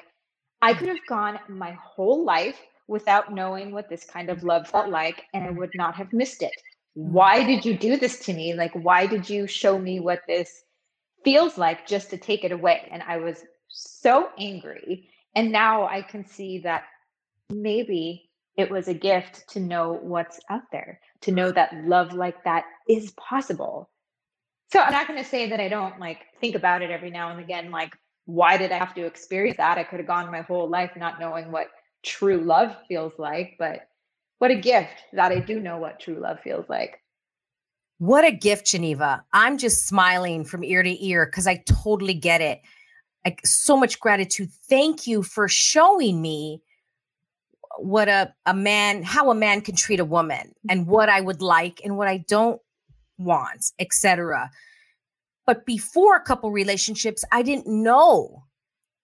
I 0.62 0.74
could 0.74 0.88
have 0.88 1.06
gone 1.08 1.40
my 1.50 1.72
whole 1.72 2.24
life 2.26 2.60
without 2.88 3.34
knowing 3.34 3.72
what 3.72 3.90
this 3.90 4.06
kind 4.06 4.30
of 4.30 4.44
love 4.44 4.68
felt 4.68 4.90
like, 4.90 5.24
and 5.34 5.46
I 5.46 5.52
would 5.52 5.72
not 5.76 5.96
have 5.96 6.14
missed 6.14 6.42
it. 6.42 6.54
Mm. 6.98 7.12
Why 7.12 7.44
did 7.44 7.66
you 7.66 7.78
do 7.78 7.98
this 7.98 8.20
to 8.26 8.34
me? 8.34 8.54
Like, 8.54 8.74
why 8.74 9.08
did 9.08 9.30
you 9.30 9.48
show 9.48 9.78
me 9.78 10.00
what 10.00 10.22
this 10.28 10.64
feels 11.24 11.58
like 11.58 11.88
just 11.88 12.10
to 12.12 12.18
take 12.18 12.44
it 12.44 12.52
away? 12.52 12.88
And 12.92 13.04
I 13.04 13.18
was 13.18 13.44
so 13.68 14.30
angry. 14.38 15.10
And 15.36 15.52
now 15.52 15.88
I 15.88 16.02
can 16.02 16.26
see 16.26 16.60
that 16.60 16.84
maybe 17.50 18.30
it 18.58 18.72
was 18.72 18.88
a 18.88 18.94
gift 18.94 19.48
to 19.50 19.60
know 19.60 20.00
what's 20.02 20.40
out 20.50 20.72
there, 20.72 21.00
to 21.22 21.32
know 21.32 21.52
that 21.52 21.74
love 21.86 22.14
like 22.14 22.44
that 22.46 22.66
is 22.88 23.12
possible. 23.12 23.90
So 24.72 24.80
I'm 24.80 24.94
not 24.94 25.08
going 25.08 25.22
to 25.22 25.30
say 25.30 25.50
that 25.50 25.60
I 25.60 25.68
don't 25.68 26.00
like 26.00 26.20
think 26.40 26.56
about 26.56 26.82
it 26.82 26.90
every 26.90 27.12
now 27.12 27.32
and 27.32 27.40
again, 27.40 27.70
like, 27.70 27.96
why 28.26 28.58
did 28.58 28.72
I 28.72 28.78
have 28.78 28.96
to 28.96 29.06
experience 29.06 29.58
that? 29.58 29.78
I 29.78 29.84
could 29.84 30.00
have 30.00 30.08
gone 30.08 30.32
my 30.32 30.42
whole 30.42 30.70
life 30.70 30.92
not 30.96 31.20
knowing 31.20 31.52
what 31.52 31.68
true 32.06 32.42
love 32.42 32.76
feels 32.88 33.14
like, 33.18 33.56
but 33.60 33.88
what 34.40 34.52
a 34.52 34.56
gift 34.56 35.04
that 35.14 35.32
I 35.32 35.40
do 35.40 35.60
know 35.60 35.78
what 35.78 36.00
true 36.00 36.20
love 36.20 36.40
feels 36.42 36.68
like. 36.70 37.02
What 37.98 38.26
a 38.26 38.32
gift, 38.32 38.68
Jeanieva. 38.68 39.24
I'm 39.34 39.58
just 39.58 39.88
smiling 39.88 40.44
from 40.44 40.64
ear 40.64 40.84
to 40.84 41.06
ear 41.06 41.26
because 41.26 41.48
I 41.48 41.64
totally 41.66 42.14
get 42.14 42.42
it. 42.42 42.62
Like 43.24 43.46
so 43.46 43.78
much 43.78 44.00
gratitude. 44.00 44.52
Thank 44.70 45.08
you 45.08 45.24
for 45.24 45.48
showing 45.48 46.22
me 46.22 46.62
what 47.78 48.08
a, 48.08 48.34
a 48.46 48.54
man 48.54 49.04
how 49.04 49.30
a 49.30 49.36
man 49.36 49.62
can 49.62 49.76
treat 49.76 50.00
a 50.00 50.06
woman 50.06 50.54
and 50.70 50.82
mm-hmm. 50.82 50.92
what 50.92 51.10
i 51.10 51.22
would 51.22 51.42
like 51.42 51.82
and 51.84 51.98
what 51.98 52.08
i 52.08 52.18
don't 52.18 52.62
want 53.18 53.72
etc 53.80 54.50
but 55.46 55.66
before 55.66 56.16
a 56.16 56.22
couple 56.22 56.52
relationships 56.52 57.24
i 57.32 57.42
didn't 57.42 57.68
know 57.68 58.44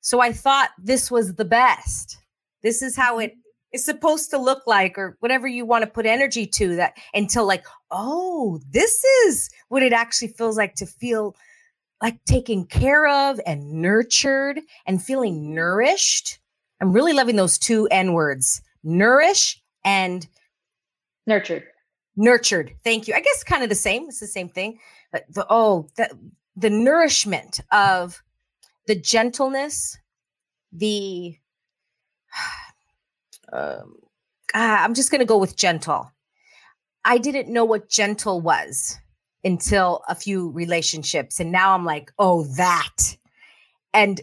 so 0.01 0.19
i 0.19 0.31
thought 0.31 0.69
this 0.77 1.11
was 1.11 1.35
the 1.35 1.45
best 1.45 2.17
this 2.63 2.81
is 2.81 2.95
how 2.95 3.13
mm-hmm. 3.13 3.31
it 3.31 3.37
is 3.73 3.85
supposed 3.85 4.29
to 4.29 4.37
look 4.37 4.63
like 4.67 4.97
or 4.97 5.15
whatever 5.19 5.47
you 5.47 5.65
want 5.65 5.83
to 5.83 5.89
put 5.89 6.05
energy 6.05 6.45
to 6.45 6.75
that 6.75 6.93
until 7.13 7.45
like 7.45 7.65
oh 7.91 8.59
this 8.69 9.03
is 9.25 9.49
what 9.69 9.83
it 9.83 9.93
actually 9.93 10.27
feels 10.27 10.57
like 10.57 10.75
to 10.75 10.85
feel 10.85 11.35
like 12.01 12.23
taken 12.25 12.65
care 12.65 13.07
of 13.07 13.39
and 13.45 13.71
nurtured 13.71 14.59
and 14.85 15.03
feeling 15.03 15.53
nourished 15.53 16.39
I'm 16.81 16.91
really 16.91 17.13
loving 17.13 17.35
those 17.35 17.57
two 17.57 17.87
N 17.91 18.13
words 18.13 18.61
nourish 18.83 19.61
and 19.83 20.27
nurtured. 21.27 21.63
Nurtured. 22.15 22.73
Thank 22.83 23.07
you. 23.07 23.13
I 23.13 23.21
guess 23.21 23.43
kind 23.43 23.63
of 23.63 23.69
the 23.69 23.75
same. 23.75 24.05
It's 24.07 24.19
the 24.19 24.27
same 24.27 24.49
thing. 24.49 24.79
But 25.11 25.25
the, 25.29 25.45
oh, 25.49 25.87
the, 25.95 26.09
the 26.55 26.69
nourishment 26.69 27.61
of 27.71 28.21
the 28.87 28.95
gentleness, 28.95 29.97
the, 30.71 31.37
um, 33.53 33.95
ah, 34.53 34.83
I'm 34.83 34.93
just 34.93 35.11
going 35.11 35.19
to 35.19 35.25
go 35.25 35.37
with 35.37 35.55
gentle. 35.55 36.11
I 37.03 37.17
didn't 37.17 37.51
know 37.51 37.65
what 37.65 37.89
gentle 37.89 38.41
was 38.41 38.97
until 39.43 40.03
a 40.07 40.15
few 40.15 40.51
relationships. 40.51 41.39
And 41.39 41.51
now 41.51 41.73
I'm 41.73 41.85
like, 41.85 42.11
oh, 42.19 42.43
that. 42.57 43.17
And 43.93 44.21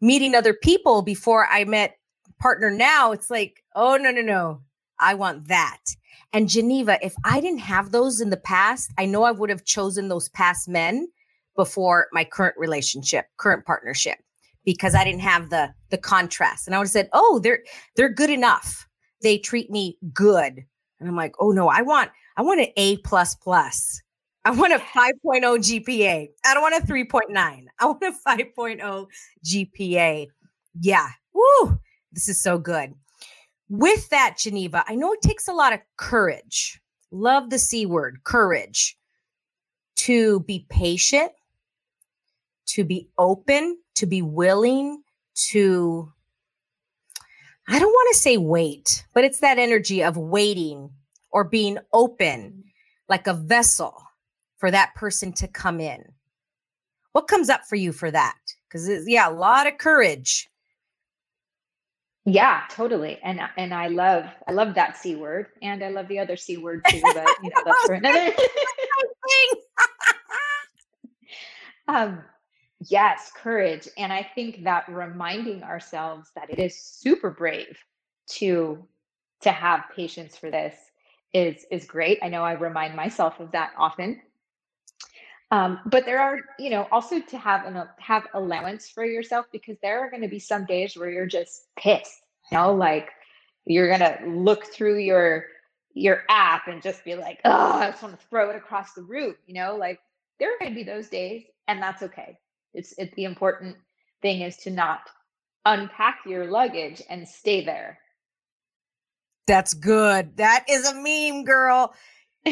meeting 0.00 0.34
other 0.34 0.54
people 0.54 1.02
before 1.02 1.46
I 1.46 1.64
met 1.64 1.98
partner 2.38 2.70
now, 2.70 3.12
it's 3.12 3.30
like, 3.30 3.62
oh, 3.74 3.96
no, 3.96 4.10
no, 4.10 4.22
no. 4.22 4.60
I 4.98 5.14
want 5.14 5.48
that. 5.48 5.80
And 6.32 6.48
Jeanieva, 6.48 6.98
if 7.02 7.14
I 7.24 7.40
didn't 7.40 7.60
have 7.60 7.90
those 7.90 8.20
in 8.20 8.30
the 8.30 8.36
past, 8.36 8.92
I 8.98 9.06
know 9.06 9.22
I 9.22 9.32
would 9.32 9.50
have 9.50 9.64
chosen 9.64 10.08
those 10.08 10.28
past 10.30 10.68
men 10.68 11.08
before 11.56 12.08
my 12.12 12.24
current 12.24 12.56
relationship, 12.58 13.26
current 13.36 13.64
partnership, 13.64 14.18
because 14.64 14.94
I 14.94 15.04
didn't 15.04 15.20
have 15.20 15.50
the 15.50 15.72
the 15.90 15.98
contrast. 15.98 16.66
And 16.66 16.74
I 16.74 16.78
would 16.78 16.86
have 16.86 16.92
said, 16.92 17.08
"Oh, 17.12 17.40
they're 17.42 17.62
they're 17.96 18.12
good 18.12 18.30
enough. 18.30 18.88
They 19.22 19.38
treat 19.38 19.70
me 19.70 19.98
good." 20.12 20.64
And 21.00 21.08
I'm 21.08 21.16
like, 21.16 21.34
"Oh 21.38 21.50
no, 21.50 21.68
I 21.68 21.82
want 21.82 22.10
I 22.36 22.42
want 22.42 22.60
an 22.60 22.68
A 22.76 22.98
plus 22.98 23.34
plus. 23.34 24.00
I 24.44 24.50
want 24.50 24.74
a 24.74 24.78
5.0 24.78 25.58
GPA. 25.58 26.28
I 26.44 26.54
don't 26.54 26.62
want 26.62 26.82
a 26.82 26.86
3.9. 26.86 27.64
I 27.78 27.86
want 27.86 28.02
a 28.02 28.12
5.0 28.28 29.06
GPA. 29.44 30.26
Yeah. 30.80 31.08
Woo. 31.32 31.78
This 32.12 32.28
is 32.28 32.40
so 32.40 32.58
good. 32.58 32.92
With 33.70 34.08
that, 34.10 34.36
Jeanieva, 34.38 34.84
I 34.86 34.94
know 34.94 35.12
it 35.12 35.22
takes 35.22 35.48
a 35.48 35.52
lot 35.52 35.72
of 35.72 35.80
courage. 35.96 36.80
Love 37.10 37.48
the 37.48 37.58
C 37.58 37.86
word, 37.86 38.18
courage, 38.24 38.98
to 39.96 40.40
be 40.40 40.66
patient, 40.68 41.32
to 42.66 42.84
be 42.84 43.08
open, 43.16 43.78
to 43.96 44.06
be 44.06 44.22
willing 44.22 45.02
to, 45.50 46.12
I 47.68 47.78
don't 47.78 47.90
want 47.90 48.14
to 48.14 48.20
say 48.20 48.36
wait, 48.36 49.04
but 49.14 49.24
it's 49.24 49.40
that 49.40 49.58
energy 49.58 50.02
of 50.02 50.16
waiting 50.16 50.90
or 51.30 51.44
being 51.44 51.78
open 51.92 52.64
like 53.08 53.26
a 53.26 53.34
vessel 53.34 53.94
for 54.58 54.70
that 54.70 54.94
person 54.94 55.32
to 55.34 55.48
come 55.48 55.80
in. 55.80 56.04
What 57.12 57.28
comes 57.28 57.48
up 57.48 57.62
for 57.68 57.76
you 57.76 57.92
for 57.92 58.10
that? 58.10 58.36
Because, 58.68 59.08
yeah, 59.08 59.28
a 59.28 59.32
lot 59.32 59.66
of 59.66 59.78
courage 59.78 60.48
yeah, 62.26 62.62
totally. 62.70 63.18
And 63.22 63.38
and 63.58 63.74
I 63.74 63.88
love 63.88 64.24
I 64.48 64.52
love 64.52 64.74
that 64.76 64.96
C 64.96 65.14
word 65.14 65.48
and 65.60 65.84
I 65.84 65.90
love 65.90 66.08
the 66.08 66.18
other 66.18 66.36
C 66.36 66.56
word 66.56 66.82
too, 66.88 67.00
but 67.02 67.28
you 67.42 67.50
know, 67.50 67.62
that's 67.64 67.82
for 67.86 67.92
another 67.92 68.30
thing. 68.30 69.60
um 71.88 72.22
yes, 72.88 73.30
courage. 73.34 73.88
And 73.96 74.12
I 74.12 74.26
think 74.34 74.64
that 74.64 74.88
reminding 74.88 75.62
ourselves 75.62 76.30
that 76.34 76.50
it 76.50 76.58
is 76.58 76.78
super 76.78 77.30
brave 77.30 77.78
to 78.30 78.86
to 79.42 79.52
have 79.52 79.84
patience 79.94 80.36
for 80.36 80.50
this 80.50 80.74
is 81.32 81.66
is 81.70 81.84
great. 81.84 82.18
I 82.22 82.28
know 82.28 82.42
I 82.42 82.52
remind 82.52 82.94
myself 82.94 83.40
of 83.40 83.52
that 83.52 83.72
often. 83.76 84.20
Um, 85.50 85.78
but 85.86 86.04
there 86.04 86.20
are, 86.20 86.38
you 86.58 86.70
know, 86.70 86.88
also 86.90 87.20
to 87.20 87.38
have 87.38 87.66
an 87.66 87.86
have 87.98 88.26
allowance 88.34 88.88
for 88.88 89.04
yourself 89.04 89.46
because 89.52 89.76
there 89.82 90.00
are 90.00 90.10
going 90.10 90.22
to 90.22 90.28
be 90.28 90.38
some 90.38 90.64
days 90.64 90.96
where 90.96 91.10
you're 91.10 91.26
just 91.26 91.66
pissed. 91.76 92.22
You 92.50 92.58
know, 92.58 92.74
like 92.74 93.10
you're 93.66 93.88
gonna 93.88 94.18
look 94.26 94.66
through 94.66 94.98
your 94.98 95.46
your 95.94 96.24
app 96.28 96.66
and 96.66 96.82
just 96.82 97.04
be 97.04 97.14
like, 97.14 97.40
oh, 97.44 97.72
I 97.72 97.90
just 97.90 98.02
want 98.02 98.18
to 98.18 98.26
throw 98.26 98.50
it 98.50 98.56
across 98.56 98.92
the 98.94 99.02
room. 99.02 99.34
You 99.46 99.54
know, 99.54 99.76
like 99.76 100.00
there 100.38 100.52
are 100.52 100.58
going 100.58 100.72
to 100.72 100.74
be 100.74 100.82
those 100.82 101.08
days, 101.08 101.44
and 101.68 101.80
that's 101.80 102.02
okay. 102.02 102.38
It's 102.74 102.92
it, 102.98 103.14
the 103.14 103.24
important 103.24 103.76
thing 104.22 104.42
is 104.42 104.56
to 104.58 104.70
not 104.70 105.00
unpack 105.64 106.20
your 106.26 106.50
luggage 106.50 107.02
and 107.08 107.26
stay 107.26 107.64
there. 107.64 107.98
That's 109.46 109.74
good. 109.74 110.36
That 110.36 110.64
is 110.68 110.88
a 110.88 110.94
meme, 110.94 111.44
girl. 111.44 111.94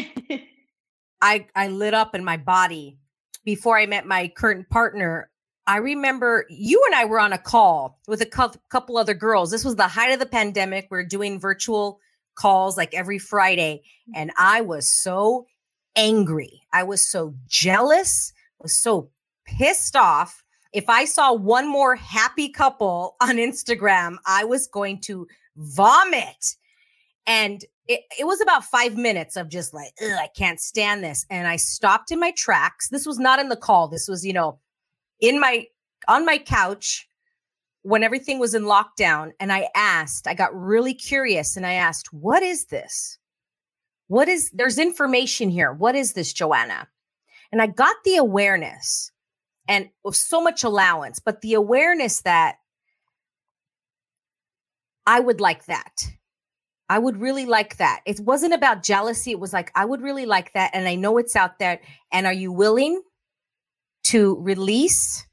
I 1.22 1.46
I 1.54 1.68
lit 1.68 1.94
up 1.94 2.14
in 2.14 2.24
my 2.24 2.36
body 2.36 2.98
before 3.44 3.78
I 3.78 3.86
met 3.86 4.06
my 4.06 4.28
current 4.28 4.68
partner. 4.68 5.30
I 5.66 5.78
remember 5.78 6.44
you 6.50 6.82
and 6.86 6.94
I 6.94 7.04
were 7.04 7.20
on 7.20 7.32
a 7.32 7.38
call 7.38 8.00
with 8.08 8.20
a 8.20 8.50
couple 8.70 8.98
other 8.98 9.14
girls. 9.14 9.50
This 9.50 9.64
was 9.64 9.76
the 9.76 9.88
height 9.88 10.12
of 10.12 10.18
the 10.18 10.26
pandemic. 10.26 10.88
We 10.90 10.98
are 10.98 11.04
doing 11.04 11.38
virtual 11.38 12.00
calls 12.34 12.76
like 12.76 12.94
every 12.94 13.18
Friday, 13.18 13.82
and 14.14 14.32
I 14.36 14.62
was 14.62 14.88
so 14.88 15.46
angry. 15.94 16.62
I 16.72 16.82
was 16.82 17.06
so 17.06 17.34
jealous. 17.46 18.32
was 18.58 18.76
so 18.78 19.10
pissed 19.58 19.96
off. 19.96 20.42
If 20.72 20.88
I 20.88 21.04
saw 21.04 21.32
one 21.32 21.68
more 21.68 21.96
happy 21.96 22.48
couple 22.48 23.16
on 23.20 23.36
Instagram, 23.36 24.16
I 24.26 24.44
was 24.44 24.66
going 24.66 25.00
to 25.02 25.26
vomit. 25.56 26.56
And 27.26 27.64
it, 27.86 28.00
it 28.18 28.24
was 28.26 28.40
about 28.40 28.64
five 28.64 28.96
minutes 28.96 29.36
of 29.36 29.48
just 29.48 29.74
like, 29.74 29.92
I 30.00 30.28
can't 30.36 30.60
stand 30.60 31.04
this. 31.04 31.26
And 31.30 31.46
I 31.46 31.56
stopped 31.56 32.10
in 32.10 32.18
my 32.18 32.32
tracks. 32.36 32.88
This 32.88 33.06
was 33.06 33.18
not 33.18 33.38
in 33.38 33.48
the 33.48 33.56
call. 33.56 33.88
This 33.88 34.08
was, 34.08 34.24
you 34.24 34.32
know, 34.32 34.58
in 35.20 35.38
my 35.38 35.66
on 36.08 36.24
my 36.24 36.38
couch 36.38 37.08
when 37.82 38.02
everything 38.02 38.38
was 38.38 38.54
in 38.54 38.62
lockdown. 38.62 39.32
And 39.38 39.52
I 39.52 39.68
asked, 39.74 40.26
I 40.26 40.34
got 40.34 40.58
really 40.58 40.94
curious 40.94 41.56
and 41.56 41.66
I 41.66 41.74
asked, 41.74 42.12
what 42.12 42.42
is 42.42 42.66
this? 42.66 43.18
What 44.08 44.28
is 44.28 44.50
there's 44.50 44.78
information 44.78 45.50
here. 45.50 45.72
What 45.72 45.94
is 45.94 46.14
this, 46.14 46.32
Joanna? 46.32 46.88
And 47.50 47.60
I 47.60 47.66
got 47.66 47.96
the 48.04 48.16
awareness 48.16 49.11
and 49.68 49.88
with 50.04 50.16
so 50.16 50.40
much 50.40 50.64
allowance, 50.64 51.20
but 51.20 51.40
the 51.40 51.54
awareness 51.54 52.22
that 52.22 52.56
I 55.06 55.20
would 55.20 55.40
like 55.40 55.66
that. 55.66 56.04
I 56.88 56.98
would 56.98 57.16
really 57.16 57.46
like 57.46 57.78
that. 57.78 58.00
It 58.04 58.20
wasn't 58.20 58.54
about 58.54 58.82
jealousy. 58.82 59.30
It 59.30 59.40
was 59.40 59.52
like, 59.52 59.72
I 59.74 59.84
would 59.84 60.02
really 60.02 60.26
like 60.26 60.52
that. 60.52 60.72
And 60.74 60.86
I 60.86 60.94
know 60.94 61.16
it's 61.16 61.36
out 61.36 61.58
there. 61.58 61.80
And 62.12 62.26
are 62.26 62.32
you 62.32 62.52
willing 62.52 63.00
to 64.04 64.36
release 64.40 65.26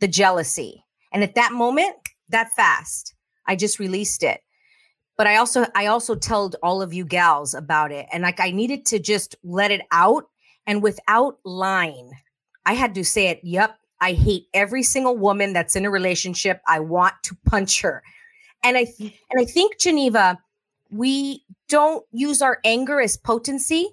the 0.00 0.08
jealousy? 0.08 0.84
And 1.12 1.22
at 1.22 1.36
that 1.36 1.52
moment, 1.52 1.96
that 2.28 2.50
fast, 2.54 3.14
I 3.46 3.56
just 3.56 3.78
released 3.78 4.22
it. 4.22 4.40
But 5.16 5.26
I 5.26 5.36
also, 5.36 5.66
I 5.74 5.86
also 5.86 6.14
told 6.14 6.56
all 6.62 6.82
of 6.82 6.92
you 6.92 7.04
gals 7.04 7.54
about 7.54 7.92
it. 7.92 8.06
And 8.12 8.22
like 8.22 8.40
I 8.40 8.50
needed 8.50 8.84
to 8.86 8.98
just 8.98 9.36
let 9.42 9.70
it 9.70 9.82
out. 9.92 10.24
And 10.66 10.82
without 10.82 11.38
lying, 11.44 12.12
I 12.66 12.74
had 12.74 12.94
to 12.94 13.04
say 13.04 13.28
it. 13.28 13.40
Yep. 13.42 13.76
I 14.00 14.12
hate 14.12 14.46
every 14.54 14.82
single 14.82 15.16
woman 15.16 15.52
that's 15.52 15.76
in 15.76 15.84
a 15.84 15.90
relationship. 15.90 16.60
I 16.66 16.80
want 16.80 17.14
to 17.24 17.36
punch 17.46 17.82
her. 17.82 18.02
And 18.62 18.76
I 18.76 18.84
th- 18.84 19.14
and 19.30 19.40
I 19.40 19.44
think 19.44 19.78
Jeanieva, 19.78 20.38
we 20.90 21.44
don't 21.68 22.04
use 22.12 22.42
our 22.42 22.58
anger 22.64 23.00
as 23.00 23.16
potency. 23.16 23.88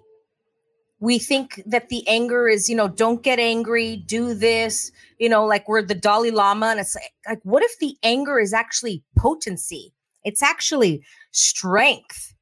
We 0.99 1.19
think 1.19 1.61
that 1.65 1.89
the 1.89 2.07
anger 2.07 2.47
is, 2.47 2.69
you 2.69 2.75
know, 2.75 2.87
don't 2.87 3.21
get 3.21 3.37
angry, 3.37 3.97
do 3.97 4.33
this, 4.33 4.91
you 5.19 5.29
know, 5.29 5.45
like 5.45 5.69
we're 5.69 5.83
the 5.83 5.93
Dalai 5.93 6.31
Lama. 6.31 6.67
And 6.67 6.79
it's 6.79 6.95
like, 6.95 7.13
like 7.27 7.39
what 7.43 7.63
if 7.63 7.77
the 7.79 7.95
anger 8.01 8.39
is 8.39 8.51
actually 8.51 9.03
potency? 9.15 9.93
It's 10.23 10.41
actually 10.41 11.03
strength 11.31 12.33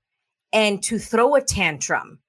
and 0.53 0.82
to 0.84 0.98
throw 0.98 1.36
a 1.36 1.41
tantrum. 1.41 2.20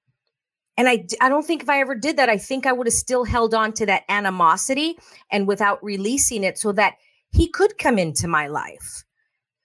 And 0.77 0.87
I, 0.87 1.05
I 1.19 1.27
don't 1.27 1.45
think 1.45 1.63
if 1.63 1.69
I 1.69 1.79
ever 1.79 1.95
did 1.95 2.17
that, 2.17 2.29
I 2.29 2.37
think 2.37 2.65
I 2.65 2.71
would 2.71 2.87
have 2.87 2.93
still 2.93 3.23
held 3.23 3.53
on 3.55 3.73
to 3.73 3.85
that 3.87 4.03
animosity 4.09 4.97
and 5.31 5.47
without 5.47 5.83
releasing 5.83 6.43
it 6.43 6.57
so 6.57 6.71
that 6.73 6.95
he 7.31 7.49
could 7.49 7.77
come 7.77 7.97
into 7.97 8.27
my 8.27 8.47
life. 8.47 9.03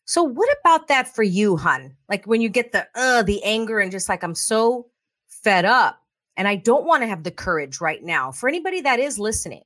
So 0.04 0.22
what 0.22 0.48
about 0.60 0.88
that 0.88 1.14
for 1.14 1.22
you, 1.22 1.56
hun? 1.56 1.96
Like 2.08 2.26
when 2.26 2.40
you 2.40 2.48
get 2.48 2.72
the 2.72 2.86
uh 2.94 3.22
the 3.22 3.42
anger 3.44 3.78
and 3.78 3.92
just 3.92 4.08
like 4.08 4.24
I'm 4.24 4.34
so 4.34 4.88
fed 5.28 5.64
up 5.64 6.00
and 6.36 6.48
I 6.48 6.56
don't 6.56 6.86
want 6.86 7.02
to 7.02 7.06
have 7.06 7.22
the 7.22 7.30
courage 7.30 7.80
right 7.80 8.02
now. 8.02 8.32
For 8.32 8.48
anybody 8.48 8.80
that 8.80 8.98
is 8.98 9.18
listening. 9.18 9.62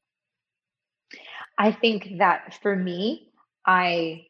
I 1.59 1.73
think 1.73 2.19
that 2.19 2.59
for 2.61 2.76
me, 2.76 3.29
I 3.67 4.26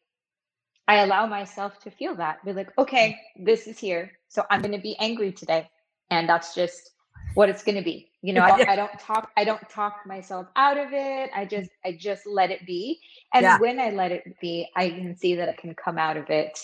I 0.87 0.97
allow 0.97 1.25
myself 1.25 1.79
to 1.81 1.91
feel 1.91 2.15
that. 2.15 2.43
Be 2.45 2.53
like, 2.53 2.71
okay, 2.77 3.17
this 3.35 3.67
is 3.67 3.77
here. 3.77 4.11
So 4.29 4.45
I'm 4.49 4.61
going 4.61 4.73
to 4.73 4.81
be 4.81 4.95
angry 4.99 5.33
today. 5.33 5.69
And 6.09 6.29
that's 6.29 6.55
just 6.55 6.91
what 7.37 7.49
it's 7.49 7.61
going 7.61 7.75
to 7.75 7.83
be. 7.83 8.09
You 8.23 8.33
know, 8.33 8.41
I, 8.41 8.71
I, 8.71 8.75
don't 8.75 8.99
talk, 8.99 9.29
I 9.37 9.43
don't 9.43 9.69
talk 9.69 9.97
myself 10.07 10.47
out 10.55 10.75
of 10.75 10.87
it. 10.91 11.29
I 11.35 11.45
just, 11.45 11.69
I 11.85 11.91
just 11.91 12.25
let 12.25 12.49
it 12.49 12.65
be. 12.65 12.99
And 13.31 13.43
yeah. 13.43 13.59
when 13.59 13.79
I 13.79 13.91
let 13.91 14.11
it 14.11 14.23
be, 14.41 14.67
I 14.75 14.89
can 14.89 15.15
see 15.15 15.35
that 15.35 15.47
it 15.47 15.57
can 15.59 15.75
come 15.75 15.99
out 15.99 16.17
of 16.17 16.31
it 16.31 16.57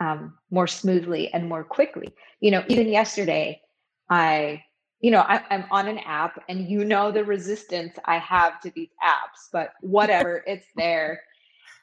um, 0.00 0.34
more 0.50 0.66
smoothly 0.66 1.32
and 1.32 1.48
more 1.48 1.64
quickly. 1.64 2.14
You 2.40 2.50
know, 2.50 2.62
even 2.68 2.86
yesterday, 2.90 3.62
I, 4.10 4.62
you 5.00 5.10
know, 5.10 5.20
I, 5.20 5.42
I'm 5.48 5.64
on 5.70 5.88
an 5.88 6.00
app 6.00 6.38
and 6.50 6.68
you 6.68 6.84
know 6.84 7.10
the 7.10 7.24
resistance 7.24 7.96
I 8.04 8.18
have 8.18 8.60
to 8.60 8.70
these 8.74 8.90
apps, 9.02 9.48
but 9.54 9.72
whatever, 9.80 10.44
it's 10.46 10.66
there. 10.76 11.22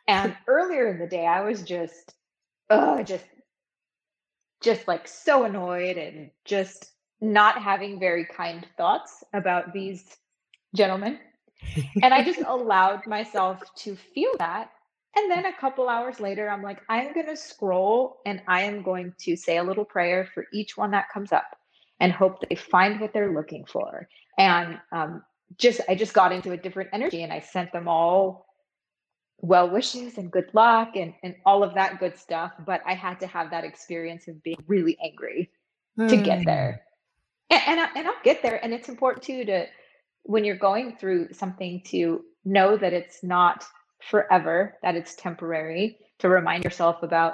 And 0.07 0.37
earlier 0.47 0.89
in 0.89 0.99
the 0.99 1.07
day, 1.07 1.25
I 1.25 1.41
was 1.41 1.63
just, 1.63 2.13
oh, 2.69 3.01
just, 3.01 3.25
just 4.61 4.87
like 4.87 5.07
so 5.07 5.45
annoyed 5.45 5.97
and 5.97 6.29
just 6.45 6.91
not 7.21 7.61
having 7.61 7.99
very 7.99 8.25
kind 8.25 8.65
thoughts 8.77 9.23
about 9.33 9.73
these 9.73 10.17
gentlemen. 10.75 11.19
and 12.01 12.13
I 12.13 12.23
just 12.23 12.41
allowed 12.47 13.05
myself 13.05 13.61
to 13.77 13.95
feel 13.95 14.31
that. 14.39 14.71
And 15.15 15.29
then 15.29 15.45
a 15.45 15.53
couple 15.53 15.89
hours 15.89 16.19
later, 16.19 16.49
I'm 16.49 16.63
like, 16.63 16.79
I'm 16.89 17.13
going 17.13 17.27
to 17.27 17.35
scroll 17.35 18.21
and 18.25 18.41
I 18.47 18.61
am 18.61 18.81
going 18.81 19.13
to 19.19 19.35
say 19.35 19.57
a 19.57 19.63
little 19.63 19.85
prayer 19.85 20.27
for 20.33 20.47
each 20.53 20.77
one 20.77 20.91
that 20.91 21.09
comes 21.13 21.31
up 21.31 21.47
and 21.99 22.11
hope 22.11 22.37
they 22.47 22.55
find 22.55 22.99
what 22.99 23.13
they're 23.13 23.33
looking 23.33 23.65
for. 23.65 24.07
And 24.39 24.79
um, 24.91 25.21
just, 25.57 25.81
I 25.89 25.95
just 25.95 26.13
got 26.13 26.31
into 26.31 26.51
a 26.51 26.57
different 26.57 26.89
energy 26.93 27.23
and 27.23 27.31
I 27.31 27.41
sent 27.41 27.73
them 27.73 27.87
all 27.87 28.47
well 29.41 29.69
wishes 29.69 30.17
and 30.17 30.31
good 30.31 30.49
luck 30.53 30.95
and, 30.95 31.13
and 31.23 31.35
all 31.45 31.61
of 31.61 31.75
that 31.75 31.99
good 31.99 32.17
stuff. 32.17 32.53
But 32.65 32.81
I 32.85 32.93
had 32.93 33.19
to 33.19 33.27
have 33.27 33.51
that 33.51 33.65
experience 33.65 34.29
of 34.29 34.41
being 34.41 34.63
really 34.65 34.97
angry 35.03 35.51
mm. 35.99 36.07
to 36.07 36.17
get 36.17 36.39
hmm. 36.39 36.45
there 36.45 36.81
and 37.51 37.61
and, 37.67 37.79
I, 37.79 37.89
and 37.95 38.07
I'll 38.07 38.13
get 38.23 38.41
there. 38.41 38.63
And 38.63 38.73
it's 38.73 38.89
important 38.89 39.23
too 39.23 39.45
to 39.45 39.65
when 40.23 40.43
you're 40.43 40.55
going 40.55 40.95
through 40.97 41.33
something 41.33 41.81
to 41.87 42.21
know 42.45 42.77
that 42.77 42.93
it's 42.93 43.23
not 43.23 43.63
forever, 44.09 44.77
that 44.81 44.95
it's 44.95 45.15
temporary. 45.15 45.97
To 46.19 46.29
remind 46.29 46.63
yourself 46.63 47.01
about 47.01 47.33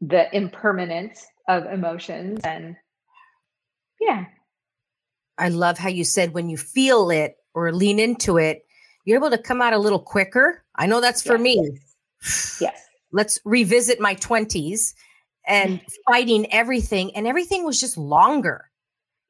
the 0.00 0.34
impermanence 0.34 1.24
of 1.48 1.64
emotions 1.66 2.40
and 2.42 2.74
yeah. 4.00 4.24
I 5.38 5.48
love 5.48 5.78
how 5.78 5.88
you 5.88 6.04
said 6.04 6.34
when 6.34 6.48
you 6.48 6.56
feel 6.56 7.10
it 7.10 7.36
or 7.54 7.70
lean 7.72 8.00
into 8.00 8.36
it, 8.36 8.64
you're 9.04 9.18
able 9.18 9.30
to 9.30 9.38
come 9.38 9.62
out 9.62 9.72
a 9.72 9.78
little 9.78 10.00
quicker. 10.00 10.64
I 10.76 10.86
know 10.86 11.00
that's 11.00 11.22
for 11.22 11.34
yes. 11.36 11.42
me. 11.42 11.78
Yes. 12.60 12.86
Let's 13.12 13.38
revisit 13.44 14.00
my 14.00 14.14
20s 14.16 14.94
and 15.46 15.80
fighting 16.10 16.52
everything, 16.52 17.14
and 17.14 17.26
everything 17.26 17.64
was 17.64 17.80
just 17.80 17.96
longer 17.96 18.69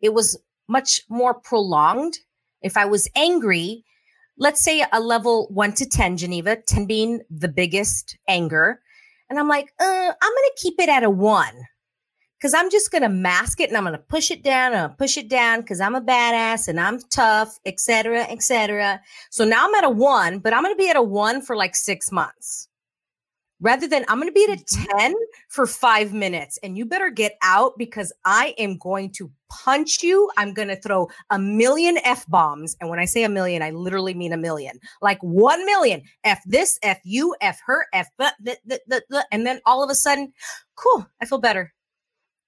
it 0.01 0.15
was 0.15 0.39
much 0.69 1.03
more 1.09 1.35
prolonged. 1.35 2.19
If 2.63 2.77
I 2.77 2.85
was 2.87 3.09
angry, 3.17 3.85
let's 4.39 4.63
say 4.63 4.85
a 4.93 5.01
level 5.01 5.49
one 5.51 5.73
to 5.75 5.87
10, 5.87 6.19
Jeanieva, 6.19 6.65
10 6.67 6.87
being 6.87 7.21
the 7.31 7.49
biggest 7.49 8.17
anger. 8.29 8.81
And 9.29 9.39
I'm 9.39 9.49
like, 9.49 9.73
uh, 9.81 9.85
I'm 9.85 10.33
going 10.33 10.51
to 10.51 10.53
keep 10.57 10.75
it 10.79 10.89
at 10.89 11.05
a 11.05 11.11
one 11.11 11.67
because 12.39 12.55
I'm 12.55 12.71
just 12.71 12.91
going 12.91 13.03
to 13.03 13.09
mask 13.09 13.61
it 13.61 13.69
and 13.69 13.77
I'm 13.77 13.85
going 13.85 13.93
to 13.93 13.99
push 13.99 14.31
it 14.31 14.43
down 14.43 14.73
and 14.73 14.97
push 14.97 15.19
it 15.19 15.29
down 15.29 15.61
because 15.61 15.81
I'm 15.81 15.95
a 15.95 16.01
badass 16.01 16.69
and 16.69 16.81
I'm 16.81 16.99
tough, 17.11 17.59
etc., 17.67 18.23
etc. 18.23 19.01
So 19.31 19.45
now 19.45 19.69
I'm 19.69 19.75
at 19.75 19.85
a 19.85 19.91
one, 19.91 20.39
but 20.39 20.55
I'm 20.55 20.63
going 20.63 20.75
to 20.75 20.79
be 20.79 20.89
at 20.89 20.97
a 20.97 21.03
one 21.03 21.43
for 21.43 21.55
like 21.55 21.77
six 21.77 22.11
months 22.11 22.70
rather 23.61 23.87
than 23.87 24.05
I'm 24.09 24.19
going 24.19 24.29
to 24.29 24.33
be 24.33 24.45
at 24.45 24.59
a 24.59 24.63
mm-hmm. 24.63 24.99
10 24.99 25.15
for 25.49 25.67
five 25.67 26.13
minutes 26.13 26.59
and 26.63 26.77
you 26.77 26.87
better 26.87 27.11
get 27.11 27.37
out 27.43 27.77
because 27.79 28.13
I 28.25 28.55
am 28.59 28.79
going 28.79 29.13
to 29.13 29.31
punch 29.51 30.03
you. 30.03 30.31
I'm 30.37 30.55
going 30.55 30.69
to 30.69 30.77
throw 30.77 31.09
a 31.31 31.39
million 31.39 31.99
F 32.05 32.27
bombs. 32.29 32.77
And 32.81 32.89
when 32.89 32.99
I 32.99 33.05
say 33.05 33.25
a 33.25 33.29
million, 33.29 33.63
I 33.63 33.71
literally 33.71 34.15
mean 34.15 34.33
a 34.33 34.39
million 34.39 34.79
like 35.03 35.19
1 35.23 35.67
million 35.67 36.03
F 36.25 36.43
this, 36.47 36.79
F 36.83 36.99
you, 37.05 37.35
F 37.41 37.61
her, 37.67 37.87
F, 37.93 38.09
the, 38.19 38.33
the, 38.41 38.81
the, 38.87 39.05
the, 39.09 39.27
and 39.31 39.47
then 39.47 39.61
all 39.67 39.83
of 39.83 39.91
a 39.91 39.95
sudden, 39.95 40.33
cool, 40.77 41.07
I 41.21 41.27
feel 41.27 41.39
better. 41.39 41.73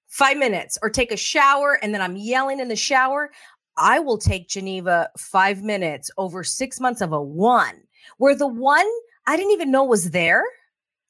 Five 0.07 0.37
minutes 0.37 0.77
or 0.81 0.89
take 0.89 1.11
a 1.11 1.17
shower 1.17 1.79
and 1.81 1.93
then 1.93 2.01
I'm 2.01 2.15
yelling 2.15 2.59
in 2.59 2.67
the 2.67 2.75
shower. 2.75 3.31
I 3.77 3.99
will 3.99 4.19
take 4.19 4.49
Jeanieva 4.49 5.07
five 5.17 5.63
minutes 5.63 6.11
over 6.17 6.43
six 6.43 6.79
months 6.79 7.01
of 7.01 7.11
a 7.11 7.21
one, 7.21 7.81
where 8.17 8.35
the 8.35 8.47
one 8.47 8.85
I 9.25 9.35
didn't 9.35 9.53
even 9.53 9.71
know 9.71 9.83
was 9.83 10.11
there 10.11 10.43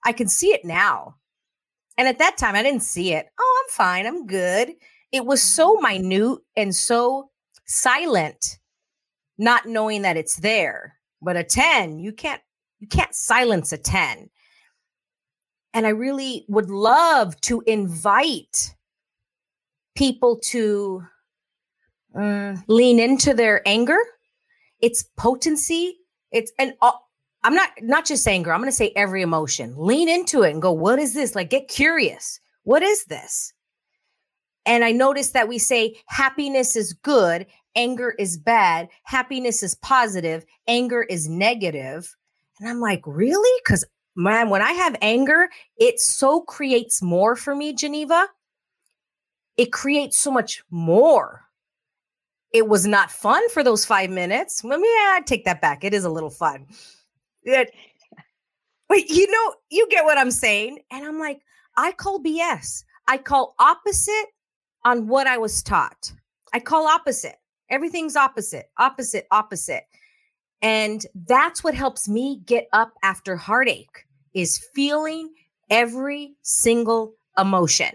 I 0.06 0.12
can 0.12 0.28
see 0.28 0.54
it 0.54 0.66
now. 0.66 1.16
And 1.98 2.08
at 2.08 2.20
that 2.20 2.38
time, 2.38 2.56
I 2.56 2.64
didn't 2.64 2.84
see 2.84 3.14
it. 3.14 3.28
Oh, 3.40 3.64
I'm 3.64 3.72
fine. 3.72 4.06
I'm 4.06 4.26
good. 4.26 4.74
It 5.12 5.26
was 5.26 5.42
so 5.42 5.76
mm-hmm. 5.76 5.84
minute 5.84 6.40
and 6.56 6.76
so 6.76 7.30
silent, 7.66 8.58
not 9.38 9.66
knowing 9.66 10.02
that 10.02 10.18
it's 10.18 10.38
there. 10.38 10.98
But 11.22 11.38
a 11.38 11.44
10, 11.44 12.00
you 12.00 12.12
can't 12.12 12.42
you 12.80 12.88
can't 12.88 13.16
silence 13.16 13.72
a 13.72 13.78
10. 13.78 14.30
And 15.74 15.88
I 15.88 15.90
really 15.90 16.46
would 16.50 16.70
love 16.70 17.40
to 17.42 17.64
invite 17.66 18.76
people 19.96 20.40
to 20.50 21.04
uh, 22.14 22.56
lean 22.68 23.00
into 23.00 23.34
their 23.34 23.62
anger, 23.66 23.98
its 24.82 25.04
potency, 25.18 25.98
it's 26.32 26.52
and 26.60 26.74
I'm 27.44 27.54
not 27.54 27.70
not 27.82 28.06
just 28.06 28.28
anger. 28.28 28.54
I'm 28.54 28.60
going 28.60 28.72
to 28.72 28.76
say 28.76 28.94
every 28.96 29.22
emotion. 29.22 29.74
Lean 29.78 30.08
into 30.08 30.44
it 30.44 30.52
and 30.52 30.62
go, 30.62 30.72
what 30.72 31.00
is 31.00 31.14
this? 31.14 31.36
Like 31.36 31.50
get 31.50 31.68
curious. 31.68 32.40
What 32.64 32.84
is 32.84 33.06
this? 33.06 33.54
And 34.66 34.86
I 34.86 34.92
noticed 34.92 35.34
that 35.34 35.50
we 35.50 35.58
say 35.58 35.98
happiness 36.06 36.78
is 36.78 36.94
good, 36.94 37.46
anger 37.76 38.16
is 38.18 38.38
bad, 38.38 38.88
happiness 39.04 39.62
is 39.62 39.76
positive, 39.76 40.46
anger 40.68 41.04
is 41.04 41.28
negative. 41.28 42.16
And 42.60 42.70
I'm 42.70 42.80
like, 42.80 43.02
really? 43.06 43.62
Cuz 43.66 43.84
man, 44.16 44.50
when 44.50 44.62
I 44.62 44.72
have 44.72 44.96
anger, 45.02 45.50
it 45.78 46.00
so 46.00 46.42
creates 46.42 47.02
more 47.02 47.36
for 47.36 47.56
me, 47.56 47.74
Jeanieva. 47.74 48.28
It 49.58 49.74
creates 49.74 50.18
so 50.18 50.32
much 50.32 50.64
more. 50.70 51.42
It 52.54 52.68
was 52.68 52.86
not 52.86 53.12
fun 53.12 53.48
for 53.50 53.64
those 53.64 53.84
5 53.84 54.10
minutes. 54.12 54.64
Well, 54.64 54.80
yeah, 54.80 55.16
I 55.16 55.22
take 55.26 55.44
that 55.46 55.60
back. 55.60 55.84
It 55.84 55.94
is 55.94 56.06
a 56.06 56.10
little 56.10 56.30
fun 56.30 56.68
that 57.46 57.72
but 58.90 59.10
you 59.10 59.30
know 59.30 59.56
you 59.70 59.88
get 59.90 60.06
what 60.06 60.18
i'm 60.18 60.32
saying 60.32 60.80
and 60.92 61.06
i'm 61.06 61.20
like 61.20 61.42
i 61.78 61.92
call 61.92 62.22
bs 62.22 62.84
i 63.08 63.18
call 63.18 63.56
opposite 63.60 64.28
on 64.86 65.08
what 65.08 65.28
I 65.28 65.38
was 65.38 65.64
taught. 65.64 66.12
I 66.54 66.60
call 66.60 66.88
opposite. 66.88 67.36
Everything's 67.70 68.16
opposite, 68.16 68.70
opposite, 68.78 69.28
opposite. 69.32 69.84
And 70.62 71.06
that's 71.28 71.64
what 71.64 71.74
helps 71.74 72.08
me 72.08 72.42
get 72.46 72.68
up 72.74 72.94
after 73.04 73.36
heartache 73.36 74.06
is 74.34 74.66
feeling 74.74 75.30
every 75.70 76.36
single 76.42 77.16
emotion. 77.38 77.90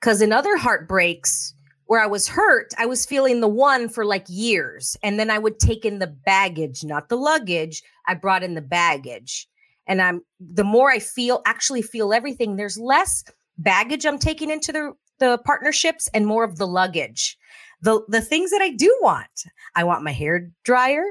Cuz 0.00 0.22
in 0.22 0.32
other 0.32 0.56
heartbreaks 0.56 1.54
where 1.90 2.00
I 2.00 2.06
was 2.06 2.28
hurt, 2.28 2.72
I 2.78 2.86
was 2.86 3.04
feeling 3.04 3.40
the 3.40 3.48
one 3.48 3.88
for 3.88 4.04
like 4.04 4.24
years 4.28 4.96
and 5.02 5.18
then 5.18 5.28
I 5.28 5.40
would 5.40 5.58
take 5.58 5.84
in 5.84 5.98
the 5.98 6.06
baggage, 6.06 6.84
not 6.84 7.08
the 7.08 7.16
luggage. 7.16 7.82
I 8.06 8.14
brought 8.14 8.44
in 8.44 8.54
the 8.54 8.60
baggage. 8.60 9.48
And 9.88 10.00
I'm 10.00 10.22
the 10.38 10.62
more 10.62 10.88
I 10.88 11.00
feel 11.00 11.42
actually 11.46 11.82
feel 11.82 12.12
everything, 12.12 12.54
there's 12.54 12.78
less 12.78 13.24
baggage 13.58 14.06
I'm 14.06 14.20
taking 14.20 14.52
into 14.52 14.70
the 14.70 14.92
the 15.18 15.38
partnerships 15.44 16.08
and 16.14 16.28
more 16.28 16.44
of 16.44 16.58
the 16.58 16.66
luggage. 16.68 17.36
The 17.82 18.04
the 18.06 18.20
things 18.20 18.52
that 18.52 18.62
I 18.62 18.70
do 18.70 18.96
want. 19.02 19.46
I 19.74 19.82
want 19.82 20.04
my 20.04 20.12
hair 20.12 20.48
dryer, 20.62 21.02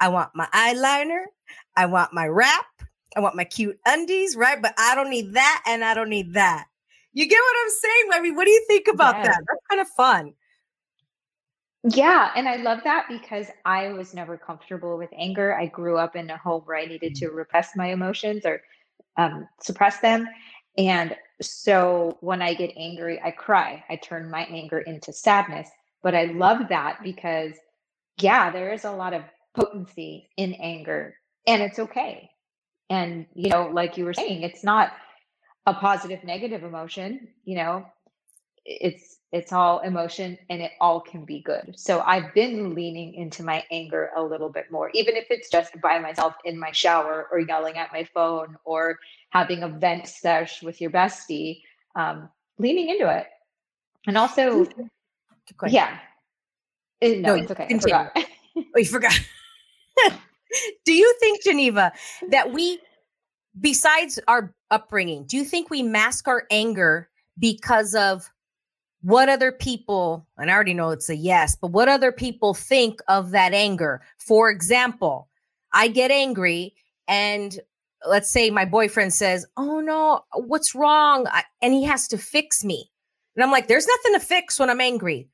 I 0.00 0.08
want 0.08 0.30
my 0.34 0.48
eyeliner, 0.54 1.24
I 1.76 1.84
want 1.84 2.14
my 2.14 2.26
wrap, 2.26 2.64
I 3.14 3.20
want 3.20 3.36
my 3.36 3.44
cute 3.44 3.78
undies, 3.84 4.34
right? 4.34 4.62
But 4.62 4.72
I 4.78 4.94
don't 4.94 5.10
need 5.10 5.34
that 5.34 5.62
and 5.66 5.84
I 5.84 5.92
don't 5.92 6.08
need 6.08 6.32
that. 6.32 6.68
You 7.12 7.26
get 7.28 7.38
what 7.38 7.56
I'm 7.64 7.70
saying? 7.70 8.04
I 8.12 8.20
mean, 8.20 8.34
what 8.34 8.44
do 8.44 8.50
you 8.50 8.64
think 8.66 8.88
about 8.88 9.16
yes. 9.16 9.26
that? 9.26 9.44
That's 9.46 9.66
kind 9.68 9.80
of 9.80 9.88
fun. 9.88 10.34
Yeah, 11.84 12.30
and 12.36 12.48
I 12.48 12.56
love 12.56 12.78
that 12.84 13.06
because 13.08 13.48
I 13.64 13.88
was 13.88 14.14
never 14.14 14.36
comfortable 14.38 14.96
with 14.96 15.10
anger. 15.16 15.58
I 15.58 15.66
grew 15.66 15.98
up 15.98 16.14
in 16.14 16.30
a 16.30 16.38
home 16.38 16.62
where 16.64 16.76
I 16.76 16.86
needed 16.86 17.16
to 17.16 17.30
repress 17.30 17.70
my 17.74 17.88
emotions 17.88 18.46
or 18.46 18.62
um, 19.16 19.48
suppress 19.60 19.98
them. 19.98 20.28
And 20.78 21.16
so 21.40 22.16
when 22.20 22.40
I 22.40 22.54
get 22.54 22.72
angry, 22.76 23.20
I 23.22 23.32
cry. 23.32 23.84
I 23.90 23.96
turn 23.96 24.30
my 24.30 24.44
anger 24.44 24.78
into 24.78 25.12
sadness. 25.12 25.68
But 26.02 26.14
I 26.14 26.26
love 26.26 26.68
that 26.68 27.02
because, 27.02 27.52
yeah, 28.20 28.50
there 28.50 28.72
is 28.72 28.84
a 28.84 28.92
lot 28.92 29.12
of 29.12 29.22
potency 29.54 30.30
in 30.36 30.54
anger 30.54 31.16
and 31.46 31.62
it's 31.62 31.78
okay. 31.78 32.30
And, 32.90 33.26
you 33.34 33.50
know, 33.50 33.68
like 33.72 33.96
you 33.96 34.04
were 34.04 34.14
saying, 34.14 34.42
it's 34.42 34.64
not 34.64 34.92
a 35.66 35.74
positive, 35.74 36.24
negative 36.24 36.64
emotion, 36.64 37.28
you 37.44 37.56
know, 37.56 37.86
it's 38.64 39.18
it's 39.32 39.52
all 39.52 39.80
emotion 39.80 40.36
and 40.50 40.60
it 40.60 40.72
all 40.80 41.00
can 41.00 41.24
be 41.24 41.40
good. 41.42 41.74
So 41.76 42.00
i've 42.02 42.32
been 42.34 42.74
leaning 42.74 43.14
into 43.14 43.42
my 43.42 43.64
anger 43.70 44.10
a 44.16 44.22
little 44.22 44.50
bit 44.50 44.70
more 44.70 44.90
even 44.94 45.16
if 45.16 45.26
it's 45.30 45.50
just 45.50 45.80
by 45.80 45.98
myself 45.98 46.34
in 46.44 46.58
my 46.58 46.70
shower 46.70 47.26
or 47.32 47.40
yelling 47.40 47.76
at 47.76 47.92
my 47.92 48.04
phone 48.04 48.56
or 48.64 48.98
having 49.30 49.62
a 49.62 49.68
vent 49.68 50.06
sesh 50.06 50.62
with 50.62 50.80
your 50.80 50.90
bestie 50.90 51.62
um, 51.96 52.28
leaning 52.58 52.88
into 52.88 53.10
it. 53.10 53.26
And 54.06 54.16
also 54.16 54.66
yeah. 55.68 55.98
It, 57.00 57.20
no, 57.20 57.34
no, 57.34 57.42
it's 57.42 57.50
okay. 57.50 57.66
Continue. 57.66 57.96
I 57.96 58.08
forgot. 58.08 58.26
oh, 58.56 58.78
you 58.78 58.84
forgot. 58.84 59.20
Do 60.84 60.92
you 60.92 61.14
think 61.18 61.44
Jeanieva 61.44 61.92
that 62.30 62.52
we 62.52 62.78
besides 63.60 64.20
our 64.28 64.54
upbringing 64.72 65.24
do 65.26 65.36
you 65.36 65.44
think 65.44 65.70
we 65.70 65.82
mask 65.82 66.26
our 66.26 66.44
anger 66.50 67.08
because 67.38 67.94
of 67.94 68.28
what 69.02 69.28
other 69.28 69.50
people, 69.50 70.26
and 70.38 70.50
I 70.50 70.54
already 70.54 70.74
know 70.74 70.90
it's 70.90 71.08
a 71.08 71.16
yes, 71.16 71.56
but 71.60 71.72
what 71.72 71.88
other 71.88 72.12
people 72.12 72.54
think 72.54 73.00
of 73.08 73.32
that 73.32 73.52
anger. 73.52 74.00
For 74.18 74.48
example, 74.48 75.28
I 75.72 75.88
get 75.88 76.10
angry 76.10 76.74
and 77.08 77.58
let's 78.08 78.30
say 78.30 78.50
my 78.50 78.64
boyfriend 78.64 79.12
says, 79.12 79.44
Oh 79.56 79.80
no, 79.80 80.22
what's 80.34 80.74
wrong? 80.74 81.26
I, 81.30 81.42
and 81.60 81.74
he 81.74 81.84
has 81.84 82.06
to 82.08 82.18
fix 82.18 82.64
me. 82.64 82.90
And 83.34 83.42
I'm 83.42 83.50
like, 83.50 83.66
There's 83.66 83.86
nothing 83.86 84.20
to 84.20 84.26
fix 84.26 84.58
when 84.58 84.70
I'm 84.70 84.80
angry. 84.80 85.28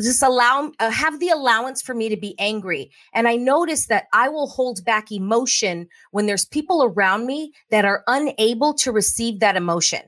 Just 0.00 0.22
allow, 0.22 0.72
uh, 0.80 0.90
have 0.90 1.20
the 1.20 1.28
allowance 1.28 1.82
for 1.82 1.94
me 1.94 2.08
to 2.08 2.16
be 2.16 2.34
angry. 2.38 2.90
And 3.14 3.28
I 3.28 3.36
notice 3.36 3.86
that 3.86 4.06
I 4.12 4.28
will 4.28 4.46
hold 4.46 4.84
back 4.84 5.10
emotion 5.10 5.88
when 6.10 6.26
there's 6.26 6.44
people 6.44 6.84
around 6.84 7.26
me 7.26 7.52
that 7.70 7.84
are 7.84 8.04
unable 8.06 8.74
to 8.74 8.92
receive 8.92 9.40
that 9.40 9.56
emotion. 9.56 10.02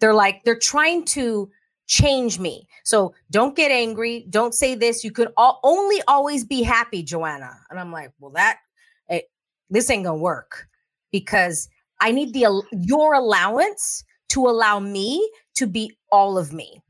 They're 0.00 0.14
like, 0.14 0.42
they're 0.44 0.58
trying 0.58 1.04
to 1.06 1.50
change 1.86 2.38
me. 2.38 2.66
So 2.84 3.14
don't 3.30 3.56
get 3.56 3.72
angry. 3.72 4.26
Don't 4.30 4.54
say 4.54 4.74
this. 4.74 5.02
You 5.04 5.10
could 5.10 5.32
all, 5.36 5.60
only 5.64 6.00
always 6.06 6.44
be 6.44 6.62
happy, 6.62 7.02
Joanna. 7.02 7.50
And 7.68 7.78
I'm 7.78 7.92
like, 7.92 8.12
well, 8.20 8.30
that 8.32 8.60
it, 9.08 9.14
eh, 9.14 9.20
this 9.68 9.90
ain't 9.90 10.04
gonna 10.04 10.16
work 10.16 10.68
because 11.10 11.68
I 12.00 12.12
need 12.12 12.32
the 12.32 12.62
your 12.72 13.14
allowance 13.14 14.04
to 14.30 14.46
allow 14.46 14.78
me 14.78 15.28
to 15.56 15.66
be 15.66 15.96
all 16.12 16.38
of 16.38 16.52
me. 16.52 16.80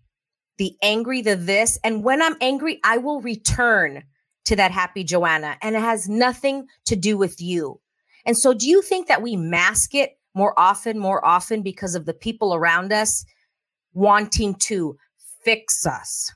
The 0.60 0.76
angry, 0.82 1.22
the 1.22 1.34
this, 1.34 1.80
and 1.82 2.04
when 2.04 2.22
I'm 2.22 2.36
angry, 2.40 2.78
I 2.84 2.98
will 2.98 3.20
return 3.20 4.04
to 4.44 4.54
that 4.54 4.70
happy 4.70 5.02
Joanna, 5.02 5.56
and 5.62 5.74
it 5.74 5.80
has 5.80 6.08
nothing 6.08 6.66
to 6.84 6.94
do 6.94 7.18
with 7.18 7.40
you. 7.40 7.80
And 8.24 8.38
so, 8.38 8.54
do 8.54 8.68
you 8.68 8.82
think 8.82 9.08
that 9.08 9.22
we 9.22 9.34
mask 9.34 9.94
it 9.96 10.18
more 10.34 10.54
often, 10.56 10.98
more 10.98 11.24
often 11.24 11.62
because 11.62 11.96
of 11.96 12.06
the 12.06 12.14
people 12.14 12.54
around 12.54 12.92
us? 12.92 13.24
wanting 13.94 14.54
to 14.54 14.96
fix 15.44 15.86
us. 15.86 16.32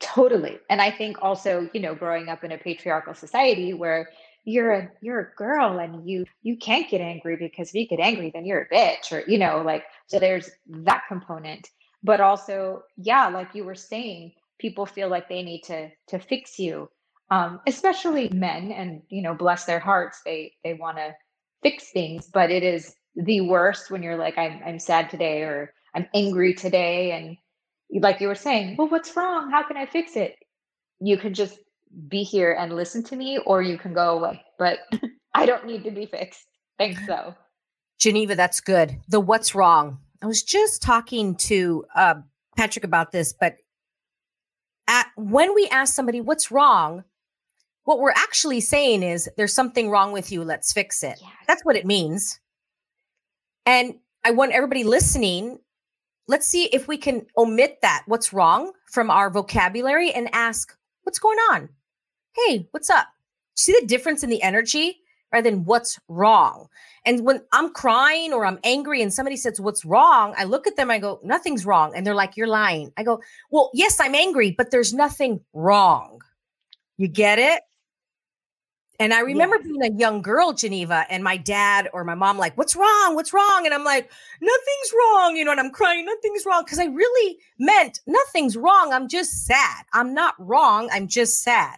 Totally. 0.00 0.58
And 0.68 0.80
I 0.82 0.90
think 0.90 1.18
also, 1.22 1.68
you 1.72 1.80
know, 1.80 1.94
growing 1.94 2.28
up 2.28 2.44
in 2.44 2.52
a 2.52 2.58
patriarchal 2.58 3.14
society 3.14 3.72
where 3.72 4.10
you're 4.44 4.72
a 4.72 4.90
you're 5.00 5.20
a 5.20 5.34
girl 5.36 5.78
and 5.78 6.06
you 6.06 6.26
you 6.42 6.56
can't 6.58 6.90
get 6.90 7.00
angry 7.00 7.36
because 7.36 7.68
if 7.68 7.74
you 7.74 7.88
get 7.88 7.98
angry 7.98 8.30
then 8.34 8.44
you're 8.44 8.60
a 8.60 8.68
bitch 8.68 9.10
or 9.10 9.24
you 9.26 9.38
know 9.38 9.62
like 9.64 9.84
so 10.06 10.18
there's 10.18 10.50
that 10.66 11.02
component 11.08 11.70
but 12.04 12.20
also 12.20 12.82
yeah 12.96 13.28
like 13.28 13.48
you 13.54 13.64
were 13.64 13.74
saying 13.74 14.32
people 14.60 14.86
feel 14.86 15.08
like 15.08 15.28
they 15.28 15.42
need 15.42 15.62
to 15.62 15.90
to 16.06 16.18
fix 16.18 16.58
you 16.58 16.88
um 17.30 17.60
especially 17.66 18.28
men 18.28 18.70
and 18.70 19.02
you 19.08 19.22
know 19.22 19.34
bless 19.34 19.64
their 19.64 19.80
hearts 19.80 20.20
they 20.24 20.52
they 20.62 20.74
want 20.74 20.96
to 20.96 21.12
fix 21.62 21.90
things 21.90 22.28
but 22.32 22.50
it 22.50 22.62
is 22.62 22.94
the 23.16 23.40
worst 23.40 23.90
when 23.90 24.02
you're 24.02 24.16
like 24.16 24.38
I'm 24.38 24.60
I'm 24.64 24.78
sad 24.78 25.10
today 25.10 25.42
or 25.42 25.72
I'm 25.94 26.08
angry 26.14 26.54
today. 26.54 27.12
And 27.12 28.02
like 28.02 28.20
you 28.20 28.28
were 28.28 28.34
saying, 28.34 28.76
well, 28.76 28.88
what's 28.88 29.16
wrong? 29.16 29.50
How 29.50 29.62
can 29.62 29.76
I 29.76 29.86
fix 29.86 30.16
it? 30.16 30.36
You 31.00 31.16
can 31.16 31.34
just 31.34 31.58
be 32.08 32.22
here 32.22 32.52
and 32.52 32.74
listen 32.74 33.02
to 33.04 33.16
me, 33.16 33.38
or 33.46 33.62
you 33.62 33.78
can 33.78 33.94
go 33.94 34.18
away. 34.18 34.42
But 34.58 34.78
I 35.34 35.46
don't 35.46 35.66
need 35.66 35.84
to 35.84 35.90
be 35.90 36.06
fixed. 36.06 36.44
Thanks, 36.78 37.00
though. 37.06 37.34
Jeanieva, 38.00 38.36
that's 38.36 38.60
good. 38.60 39.00
The 39.08 39.20
what's 39.20 39.54
wrong. 39.54 39.98
I 40.22 40.26
was 40.26 40.42
just 40.42 40.82
talking 40.82 41.36
to 41.36 41.84
uh, 41.94 42.14
Patrick 42.56 42.84
about 42.84 43.12
this, 43.12 43.32
but 43.32 43.56
at, 44.86 45.06
when 45.16 45.54
we 45.54 45.68
ask 45.68 45.94
somebody 45.94 46.20
what's 46.20 46.50
wrong, 46.50 47.04
what 47.84 47.98
we're 47.98 48.10
actually 48.10 48.60
saying 48.60 49.02
is 49.02 49.28
there's 49.36 49.52
something 49.52 49.90
wrong 49.90 50.12
with 50.12 50.32
you. 50.32 50.42
Let's 50.42 50.72
fix 50.72 51.02
it. 51.02 51.18
Yes. 51.20 51.32
That's 51.46 51.64
what 51.64 51.76
it 51.76 51.84
means. 51.84 52.40
And 53.66 53.94
I 54.24 54.30
want 54.30 54.52
everybody 54.52 54.84
listening 54.84 55.58
let's 56.26 56.46
see 56.46 56.64
if 56.66 56.88
we 56.88 56.96
can 56.96 57.26
omit 57.36 57.78
that 57.82 58.02
what's 58.06 58.32
wrong 58.32 58.72
from 58.90 59.10
our 59.10 59.30
vocabulary 59.30 60.10
and 60.12 60.28
ask 60.32 60.76
what's 61.02 61.18
going 61.18 61.38
on 61.50 61.68
hey 62.36 62.66
what's 62.70 62.90
up 62.90 63.06
see 63.54 63.76
the 63.78 63.86
difference 63.86 64.22
in 64.22 64.30
the 64.30 64.42
energy 64.42 65.00
rather 65.34 65.50
than 65.50 65.64
what's 65.64 65.98
wrong 66.08 66.68
and 67.04 67.24
when 67.24 67.42
i'm 67.52 67.72
crying 67.72 68.32
or 68.32 68.46
i'm 68.46 68.58
angry 68.64 69.02
and 69.02 69.12
somebody 69.12 69.36
says 69.36 69.60
what's 69.60 69.84
wrong 69.84 70.32
i 70.38 70.44
look 70.44 70.66
at 70.66 70.76
them 70.76 70.90
i 70.90 70.98
go 70.98 71.20
nothing's 71.22 71.66
wrong 71.66 71.92
and 71.94 72.06
they're 72.06 72.14
like 72.14 72.36
you're 72.36 72.46
lying 72.46 72.92
i 72.96 73.02
go 73.02 73.20
well 73.50 73.70
yes 73.74 73.98
i'm 74.00 74.14
angry 74.14 74.54
but 74.56 74.70
there's 74.70 74.94
nothing 74.94 75.40
wrong 75.52 76.20
you 76.96 77.08
get 77.08 77.38
it 77.38 77.62
and 79.00 79.12
I 79.12 79.20
remember 79.20 79.58
being 79.58 79.82
a 79.82 79.92
young 79.98 80.22
girl, 80.22 80.52
Jeanieva, 80.52 81.06
and 81.10 81.24
my 81.24 81.36
dad 81.36 81.88
or 81.92 82.04
my 82.04 82.14
mom, 82.14 82.38
like, 82.38 82.56
what's 82.56 82.76
wrong? 82.76 83.16
What's 83.16 83.32
wrong? 83.32 83.62
And 83.64 83.74
I'm 83.74 83.82
like, 83.82 84.08
nothing's 84.40 84.92
wrong. 84.96 85.36
You 85.36 85.44
know, 85.44 85.50
and 85.50 85.58
I'm 85.58 85.72
crying, 85.72 86.04
nothing's 86.04 86.46
wrong. 86.46 86.64
Cause 86.64 86.78
I 86.78 86.84
really 86.84 87.38
meant 87.58 88.00
nothing's 88.06 88.56
wrong. 88.56 88.92
I'm 88.92 89.08
just 89.08 89.46
sad. 89.46 89.84
I'm 89.92 90.14
not 90.14 90.34
wrong. 90.38 90.88
I'm 90.92 91.08
just 91.08 91.42
sad. 91.42 91.76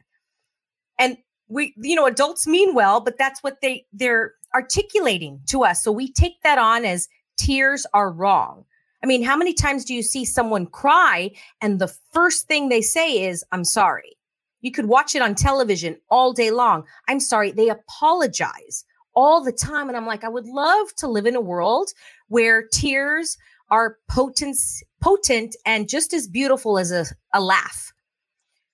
And 0.98 1.16
we, 1.48 1.74
you 1.76 1.94
know, 1.94 2.06
adults 2.06 2.46
mean 2.46 2.74
well, 2.74 3.00
but 3.00 3.18
that's 3.18 3.42
what 3.42 3.60
they, 3.60 3.86
they're 3.92 4.34
articulating 4.54 5.40
to 5.46 5.64
us. 5.64 5.82
So 5.82 5.92
we 5.92 6.12
take 6.12 6.42
that 6.42 6.58
on 6.58 6.84
as 6.84 7.08
tears 7.36 7.86
are 7.94 8.10
wrong. 8.10 8.64
I 9.02 9.06
mean, 9.06 9.22
how 9.22 9.36
many 9.36 9.52
times 9.52 9.84
do 9.84 9.94
you 9.94 10.02
see 10.02 10.24
someone 10.24 10.66
cry 10.66 11.30
and 11.60 11.78
the 11.78 11.94
first 12.12 12.48
thing 12.48 12.68
they 12.68 12.80
say 12.80 13.24
is, 13.24 13.44
I'm 13.52 13.64
sorry? 13.64 14.16
You 14.62 14.72
could 14.72 14.86
watch 14.86 15.14
it 15.14 15.22
on 15.22 15.34
television 15.34 15.96
all 16.08 16.32
day 16.32 16.50
long. 16.50 16.84
I'm 17.08 17.20
sorry, 17.20 17.52
they 17.52 17.68
apologize 17.68 18.84
all 19.14 19.42
the 19.42 19.52
time. 19.52 19.88
And 19.88 19.96
I'm 19.96 20.06
like, 20.06 20.24
I 20.24 20.28
would 20.28 20.46
love 20.46 20.94
to 20.96 21.06
live 21.06 21.26
in 21.26 21.36
a 21.36 21.40
world 21.40 21.90
where 22.28 22.66
tears 22.66 23.38
are 23.70 23.98
potent, 24.08 24.56
potent 25.00 25.56
and 25.64 25.88
just 25.88 26.12
as 26.12 26.26
beautiful 26.26 26.78
as 26.78 26.90
a, 26.90 27.04
a 27.34 27.40
laugh. 27.40 27.92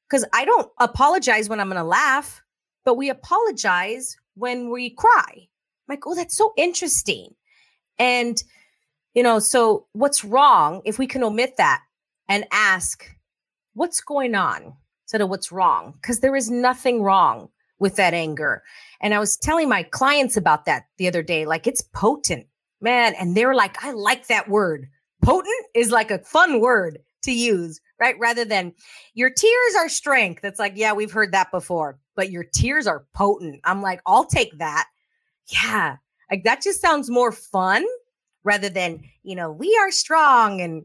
Because 0.09 0.25
I 0.33 0.45
don't 0.45 0.71
apologize 0.79 1.49
when 1.49 1.61
I'm 1.61 1.69
going 1.69 1.77
to 1.79 1.85
laugh, 1.85 2.43
but 2.85 2.95
we 2.95 3.11
apologize 3.11 4.17
when 4.35 4.71
we 4.71 4.91
cry. 4.91 5.25
I'm 5.37 5.47
like, 5.89 6.07
oh, 6.07 6.15
that's 6.15 6.37
so 6.37 6.53
interesting. 6.57 7.35
And 7.99 8.43
You 9.15 9.23
know, 9.23 9.39
so 9.39 9.87
what's 9.93 10.25
wrong 10.25 10.81
if 10.85 10.99
we 10.99 11.07
can 11.07 11.23
omit 11.23 11.57
that 11.59 11.83
and 12.29 12.47
ask, 12.51 13.05
what's 13.75 14.01
going 14.01 14.35
on 14.35 14.75
instead 15.05 15.21
of 15.21 15.29
what's 15.29 15.53
wrong? 15.53 15.93
Because 16.01 16.21
there 16.21 16.37
is 16.37 16.51
nothing 16.51 17.03
wrong 17.03 17.49
with 17.79 17.97
that 17.97 18.15
anger. 18.15 18.63
And 19.01 19.13
I 19.13 19.19
was 19.19 19.37
telling 19.37 19.69
my 19.69 19.83
clients 19.83 20.37
about 20.37 20.65
that 20.65 20.85
the 20.97 21.09
other 21.09 21.23
day, 21.23 21.45
like 21.45 21.67
it's 21.67 21.83
potent, 21.83 22.47
man. 22.81 23.15
And 23.19 23.37
they're 23.37 23.55
like, 23.55 23.83
I 23.85 23.93
like 23.93 24.29
that 24.29 24.49
word. 24.49 24.89
Potent 25.23 25.67
is 25.75 25.91
like 25.91 26.11
a 26.11 26.19
fun 26.21 26.61
word 26.61 26.99
to 27.23 27.33
use, 27.33 27.81
right? 28.01 28.17
Rather 28.19 28.45
than 28.45 28.73
your 29.15 29.31
tears 29.31 29.75
are 29.79 29.89
strength. 29.89 30.43
That's 30.43 30.59
like, 30.59 30.73
yeah, 30.77 30.93
we've 30.93 31.13
heard 31.13 31.33
that 31.33 31.51
before, 31.51 31.99
but 32.15 32.31
your 32.31 32.45
tears 32.45 32.87
are 32.87 33.07
potent. 33.15 33.61
I'm 33.65 33.83
like, 33.83 34.01
I'll 34.07 34.25
take 34.25 34.59
that. 34.59 34.87
Yeah. 35.47 35.97
Like 36.31 36.45
that 36.45 36.63
just 36.63 36.81
sounds 36.81 37.11
more 37.11 37.33
fun 37.33 37.85
rather 38.45 38.69
than, 38.69 39.03
you 39.23 39.37
know, 39.37 39.51
we 39.51 39.77
are 39.81 39.91
strong. 39.91 40.61
And 40.61 40.85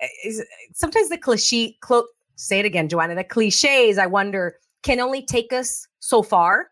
eh, 0.00 0.32
sometimes 0.72 1.08
the 1.08 1.18
cliche, 1.18 1.76
clo- 1.80 2.06
say 2.36 2.60
it 2.60 2.66
again, 2.66 2.88
Joanna, 2.88 3.14
the 3.14 3.24
cliches, 3.24 3.98
I 3.98 4.06
wonder, 4.06 4.56
can 4.82 5.00
only 5.00 5.24
take 5.24 5.52
us 5.52 5.86
so 6.00 6.22
far. 6.22 6.70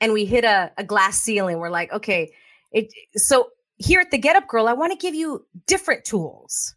And 0.00 0.12
we 0.12 0.24
hit 0.26 0.44
a, 0.44 0.72
a 0.78 0.84
glass 0.84 1.20
ceiling. 1.20 1.58
We're 1.58 1.70
like, 1.70 1.92
okay, 1.92 2.30
it 2.72 2.92
so 3.14 3.50
here 3.78 4.00
at 4.00 4.10
the 4.10 4.18
Get 4.18 4.36
Up 4.36 4.48
Girl, 4.48 4.68
I 4.68 4.72
want 4.72 4.92
to 4.92 4.98
give 4.98 5.14
you 5.14 5.44
different 5.66 6.04
tools, 6.04 6.74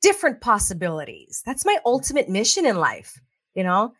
different 0.00 0.40
possibilities. 0.40 1.42
That's 1.46 1.64
my 1.64 1.78
ultimate 1.84 2.28
mission 2.28 2.66
in 2.66 2.76
life, 2.76 3.20
you 3.54 3.64
know? 3.64 3.94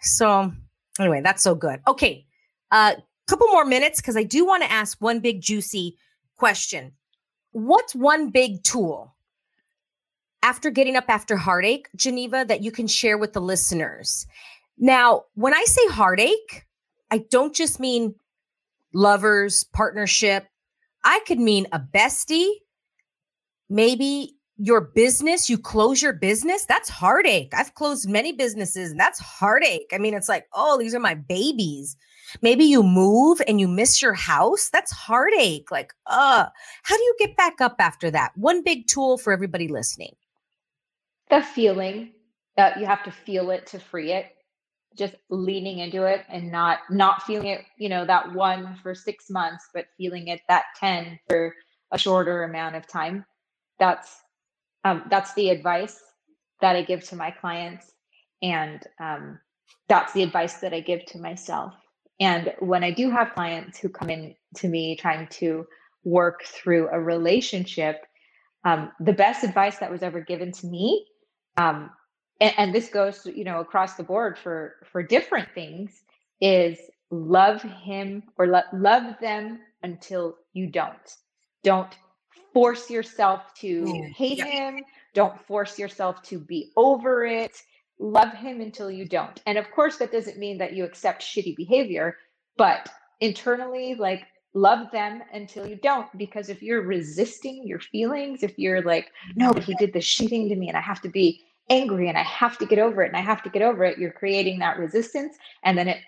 So 0.00 0.52
anyway, 0.98 1.20
that's 1.22 1.42
so 1.42 1.54
good. 1.54 1.80
Okay. 1.86 2.26
A 2.72 2.76
uh, 2.76 2.94
couple 3.26 3.46
more 3.48 3.64
minutes 3.64 4.00
because 4.00 4.16
I 4.16 4.24
do 4.24 4.46
want 4.46 4.62
to 4.62 4.70
ask 4.70 5.00
one 5.00 5.20
big 5.20 5.40
juicy 5.40 5.96
question. 6.36 6.92
What's 7.52 7.94
one 7.94 8.30
big 8.30 8.62
tool 8.62 9.14
after 10.42 10.70
getting 10.70 10.96
up 10.96 11.06
after 11.08 11.36
heartache, 11.36 11.88
Jeanieva, 11.96 12.46
that 12.48 12.62
you 12.62 12.70
can 12.70 12.86
share 12.86 13.18
with 13.18 13.32
the 13.32 13.40
listeners? 13.40 14.26
Now, 14.78 15.24
when 15.34 15.54
I 15.54 15.64
say 15.64 15.86
heartache, 15.88 16.66
I 17.10 17.18
don't 17.30 17.54
just 17.54 17.80
mean 17.80 18.14
lovers, 18.92 19.64
partnership. 19.64 20.46
I 21.04 21.20
could 21.26 21.38
mean 21.40 21.66
a 21.72 21.80
bestie, 21.80 22.50
maybe 23.68 24.37
your 24.58 24.80
business, 24.80 25.48
you 25.48 25.56
close 25.56 26.02
your 26.02 26.12
business. 26.12 26.64
That's 26.64 26.88
heartache. 26.88 27.52
I've 27.54 27.74
closed 27.74 28.08
many 28.08 28.32
businesses 28.32 28.90
and 28.90 28.98
that's 28.98 29.20
heartache. 29.20 29.90
I 29.92 29.98
mean, 29.98 30.14
it's 30.14 30.28
like, 30.28 30.46
oh, 30.52 30.76
these 30.78 30.94
are 30.94 31.00
my 31.00 31.14
babies. 31.14 31.96
Maybe 32.42 32.64
you 32.64 32.82
move 32.82 33.40
and 33.46 33.60
you 33.60 33.68
miss 33.68 34.02
your 34.02 34.14
house. 34.14 34.68
That's 34.70 34.90
heartache. 34.90 35.70
Like, 35.70 35.94
uh, 36.06 36.46
how 36.82 36.96
do 36.96 37.02
you 37.02 37.16
get 37.20 37.36
back 37.36 37.60
up 37.60 37.76
after 37.78 38.10
that? 38.10 38.32
One 38.36 38.62
big 38.62 38.88
tool 38.88 39.16
for 39.16 39.32
everybody 39.32 39.68
listening. 39.68 40.14
The 41.30 41.40
feeling 41.40 42.12
that 42.56 42.80
you 42.80 42.86
have 42.86 43.04
to 43.04 43.12
feel 43.12 43.50
it 43.50 43.66
to 43.68 43.78
free 43.78 44.12
it. 44.12 44.26
Just 44.96 45.14
leaning 45.30 45.78
into 45.78 46.02
it 46.02 46.24
and 46.28 46.50
not 46.50 46.80
not 46.90 47.22
feeling 47.22 47.46
it, 47.48 47.64
you 47.76 47.88
know, 47.88 48.04
that 48.04 48.34
one 48.34 48.76
for 48.82 48.96
six 48.96 49.30
months, 49.30 49.68
but 49.72 49.86
feeling 49.96 50.26
it 50.26 50.40
that 50.48 50.64
10 50.80 51.20
for 51.28 51.54
a 51.92 51.98
shorter 51.98 52.42
amount 52.42 52.74
of 52.74 52.84
time. 52.88 53.24
That's 53.78 54.22
um, 54.84 55.04
that's 55.10 55.34
the 55.34 55.50
advice 55.50 56.00
that 56.60 56.76
I 56.76 56.82
give 56.82 57.04
to 57.08 57.16
my 57.16 57.30
clients. 57.30 57.92
And 58.42 58.82
um, 59.00 59.38
that's 59.88 60.12
the 60.12 60.22
advice 60.22 60.54
that 60.54 60.72
I 60.72 60.80
give 60.80 61.04
to 61.06 61.18
myself. 61.18 61.74
And 62.20 62.52
when 62.60 62.82
I 62.82 62.90
do 62.90 63.10
have 63.10 63.34
clients 63.34 63.78
who 63.78 63.88
come 63.88 64.10
in 64.10 64.34
to 64.56 64.68
me 64.68 64.96
trying 64.96 65.28
to 65.28 65.66
work 66.04 66.44
through 66.44 66.88
a 66.88 67.00
relationship, 67.00 68.04
um, 68.64 68.92
the 69.00 69.12
best 69.12 69.44
advice 69.44 69.78
that 69.78 69.90
was 69.90 70.02
ever 70.02 70.20
given 70.20 70.52
to 70.52 70.66
me, 70.66 71.06
um, 71.56 71.90
and, 72.40 72.54
and 72.56 72.74
this 72.74 72.88
goes, 72.88 73.24
you 73.26 73.44
know, 73.44 73.60
across 73.60 73.94
the 73.94 74.02
board 74.02 74.38
for 74.38 74.74
for 74.90 75.02
different 75.02 75.48
things, 75.54 76.02
is 76.40 76.78
love 77.10 77.62
him 77.62 78.22
or 78.36 78.46
lo- 78.46 78.62
love 78.72 79.14
them 79.20 79.60
until 79.82 80.36
you 80.52 80.68
don't. 80.68 81.16
Don't 81.62 81.94
force 82.58 82.90
yourself 82.90 83.54
to 83.54 83.84
mm, 83.84 84.12
hate 84.12 84.38
yeah. 84.38 84.46
him. 84.46 84.84
Don't 85.14 85.40
force 85.46 85.78
yourself 85.78 86.22
to 86.24 86.38
be 86.38 86.72
over 86.76 87.24
it 87.24 87.62
love 87.98 88.32
him 88.32 88.60
until 88.60 88.90
you 88.90 89.04
don't. 89.04 89.40
And 89.46 89.58
of 89.58 89.70
course, 89.70 89.96
that 89.96 90.12
doesn't 90.12 90.38
mean 90.38 90.58
that 90.58 90.72
you 90.72 90.84
accept 90.84 91.22
shitty 91.22 91.56
behavior, 91.56 92.16
but 92.56 92.88
internally, 93.20 93.94
like, 93.94 94.24
love 94.54 94.90
them 94.92 95.22
until 95.32 95.66
you 95.66 95.76
don't. 95.76 96.06
Because 96.16 96.48
if 96.48 96.62
you're 96.62 96.82
resisting 96.82 97.66
your 97.66 97.80
feelings, 97.80 98.42
if 98.42 98.58
you're 98.58 98.82
like, 98.82 99.10
no, 99.34 99.52
but 99.52 99.64
he 99.64 99.74
did 99.74 99.92
this 99.92 100.04
shitting 100.04 100.48
to 100.48 100.56
me 100.56 100.68
and 100.68 100.76
I 100.76 100.80
have 100.80 101.02
to 101.02 101.08
be 101.08 101.42
angry 101.70 102.08
and 102.08 102.16
I 102.16 102.22
have 102.22 102.56
to 102.58 102.66
get 102.66 102.78
over 102.78 103.02
it 103.02 103.08
and 103.08 103.16
I 103.16 103.20
have 103.20 103.42
to 103.42 103.50
get 103.50 103.62
over 103.62 103.84
it, 103.84 103.98
you're 103.98 104.10
creating 104.10 104.58
that 104.60 104.78
resistance 104.78 105.36
and 105.64 105.76
then 105.76 105.88
it 105.88 105.98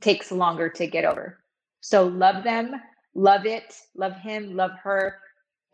takes 0.00 0.32
longer 0.32 0.68
to 0.70 0.86
get 0.86 1.04
over. 1.04 1.38
So 1.80 2.06
love 2.06 2.42
them, 2.42 2.74
love 3.14 3.46
it, 3.46 3.76
love 3.94 4.16
him, 4.16 4.56
love 4.56 4.72
her 4.82 5.18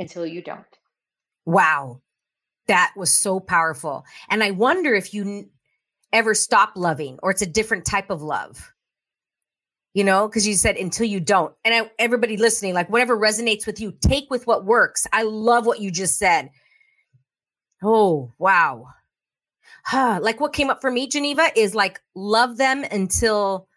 until 0.01 0.27
you 0.27 0.43
don't. 0.43 0.65
Wow. 1.47 2.01
That 2.67 2.93
was 2.97 3.13
so 3.13 3.39
powerful. 3.39 4.05
And 4.29 4.43
I 4.43 4.51
wonder 4.51 4.95
if 4.95 5.15
you 5.15 5.49
ever 6.13 6.35
stop 6.35 6.73
loving 6.75 7.19
or 7.23 7.31
it's 7.31 7.43
a 7.43 7.47
different 7.47 7.85
type 7.85 8.11
of 8.11 8.23
love 8.23 8.73
you 9.95 10.05
know 10.05 10.29
because 10.29 10.47
you 10.47 10.55
said 10.55 10.77
until 10.77 11.07
you 11.07 11.21
don't 11.21 11.55
and 11.65 11.73
I, 11.73 11.91
everybody 11.99 12.37
listening 12.37 12.75
like 12.75 12.91
whatever 12.91 13.17
resonates 13.17 13.65
with 13.67 13.81
you 13.81 13.93
take 14.01 14.29
with 14.29 14.47
what 14.47 14.65
works 14.65 15.07
i 15.13 15.23
love 15.23 15.67
what 15.67 15.81
you 15.81 15.91
just 15.91 16.19
said 16.19 16.51
oh 17.83 18.33
wow 18.39 18.87
huh. 19.85 20.19
like 20.21 20.41
what 20.41 20.53
came 20.53 20.71
up 20.71 20.81
for 20.81 20.91
me 20.91 21.09
Jeanieva 21.09 21.51
is 21.57 21.75
like 21.75 22.01
love 22.15 22.57
them 22.57 22.85
until 22.91 23.69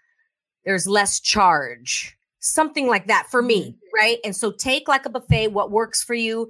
there's 0.65 0.88
less 0.88 1.19
charge 1.19 2.17
something 2.43 2.88
like 2.88 3.08
that 3.08 3.27
for 3.29 3.41
me 3.41 3.69
mm-hmm. 3.71 3.77
right 3.95 4.17
and 4.23 4.36
so 4.36 4.51
take 4.51 4.88
like 4.88 5.06
a 5.06 5.10
buffet 5.10 5.47
what 5.47 5.71
works 5.71 6.03
for 6.03 6.13
you 6.13 6.49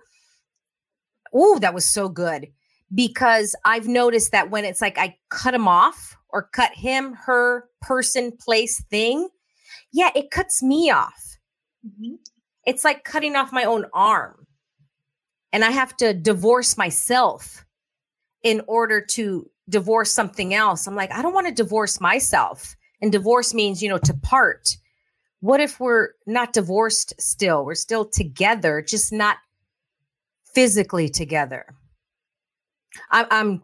oh 1.33 1.59
that 1.59 1.73
was 1.73 1.85
so 1.85 2.09
good 2.09 2.47
because 2.93 3.55
I've 3.65 3.87
noticed 3.87 4.31
that 4.31 4.49
when 4.49 4.65
it's 4.65 4.81
like 4.81 4.97
I 4.97 5.17
cut 5.29 5.53
him 5.53 5.67
off 5.67 6.15
or 6.29 6.49
cut 6.53 6.71
him, 6.73 7.13
her, 7.13 7.65
person, 7.81 8.31
place, 8.39 8.81
thing, 8.89 9.29
yeah, 9.91 10.09
it 10.15 10.31
cuts 10.31 10.61
me 10.61 10.91
off. 10.91 11.37
Mm-hmm. 11.85 12.15
It's 12.65 12.83
like 12.83 13.03
cutting 13.03 13.35
off 13.35 13.51
my 13.51 13.63
own 13.63 13.85
arm. 13.93 14.47
And 15.51 15.63
I 15.63 15.71
have 15.71 15.95
to 15.97 16.13
divorce 16.13 16.77
myself 16.77 17.65
in 18.43 18.61
order 18.67 19.01
to 19.01 19.49
divorce 19.69 20.11
something 20.11 20.53
else. 20.53 20.87
I'm 20.87 20.95
like, 20.95 21.11
I 21.11 21.21
don't 21.21 21.33
want 21.33 21.47
to 21.47 21.53
divorce 21.53 22.01
myself. 22.01 22.75
And 23.01 23.11
divorce 23.11 23.53
means, 23.53 23.81
you 23.81 23.89
know, 23.89 23.99
to 23.99 24.13
part. 24.15 24.75
What 25.43 25.59
if 25.59 25.77
we're 25.77 26.11
not 26.25 26.53
divorced 26.53 27.13
still? 27.19 27.65
We're 27.65 27.75
still 27.75 28.05
together, 28.05 28.81
just 28.81 29.11
not 29.11 29.39
physically 30.53 31.09
together. 31.09 31.65
I'm, 33.11 33.25
I'm 33.29 33.63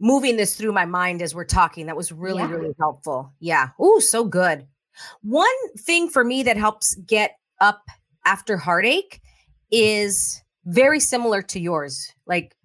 moving 0.00 0.38
this 0.38 0.56
through 0.56 0.72
my 0.72 0.86
mind 0.86 1.20
as 1.20 1.34
we're 1.34 1.44
talking. 1.44 1.84
That 1.84 1.98
was 1.98 2.12
really, 2.12 2.38
yeah. 2.38 2.50
really 2.50 2.74
helpful. 2.80 3.30
Yeah. 3.40 3.68
Oh, 3.78 3.98
so 3.98 4.24
good. 4.24 4.66
One 5.20 5.46
thing 5.80 6.08
for 6.08 6.24
me 6.24 6.42
that 6.44 6.56
helps 6.56 6.94
get 6.94 7.32
up 7.60 7.82
after 8.24 8.56
heartache 8.56 9.20
is 9.70 10.42
very 10.64 10.98
similar 10.98 11.42
to 11.42 11.60
yours. 11.60 12.10
Like 12.26 12.56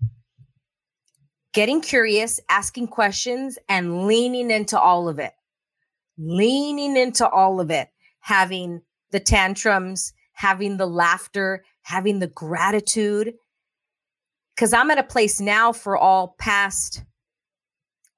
getting 1.51 1.81
curious, 1.81 2.39
asking 2.47 2.87
questions, 2.87 3.59
and 3.67 4.07
leaning 4.07 4.51
into 4.51 4.79
all 4.79 5.09
of 5.09 5.19
it. 5.19 5.33
Leaning 6.17 6.95
into 6.97 7.27
all 7.27 7.59
of 7.59 7.71
it, 7.71 7.89
having 8.19 8.81
the 9.11 9.19
tantrums, 9.19 10.13
having 10.33 10.77
the 10.77 10.85
laughter, 10.85 11.63
having 11.81 12.19
the 12.19 12.27
gratitude, 12.27 13.33
because 14.55 14.73
I'm 14.73 14.91
at 14.91 14.99
a 14.99 15.03
place 15.03 15.39
now 15.39 15.73
for 15.73 15.97
all 15.97 16.35
past, 16.37 17.03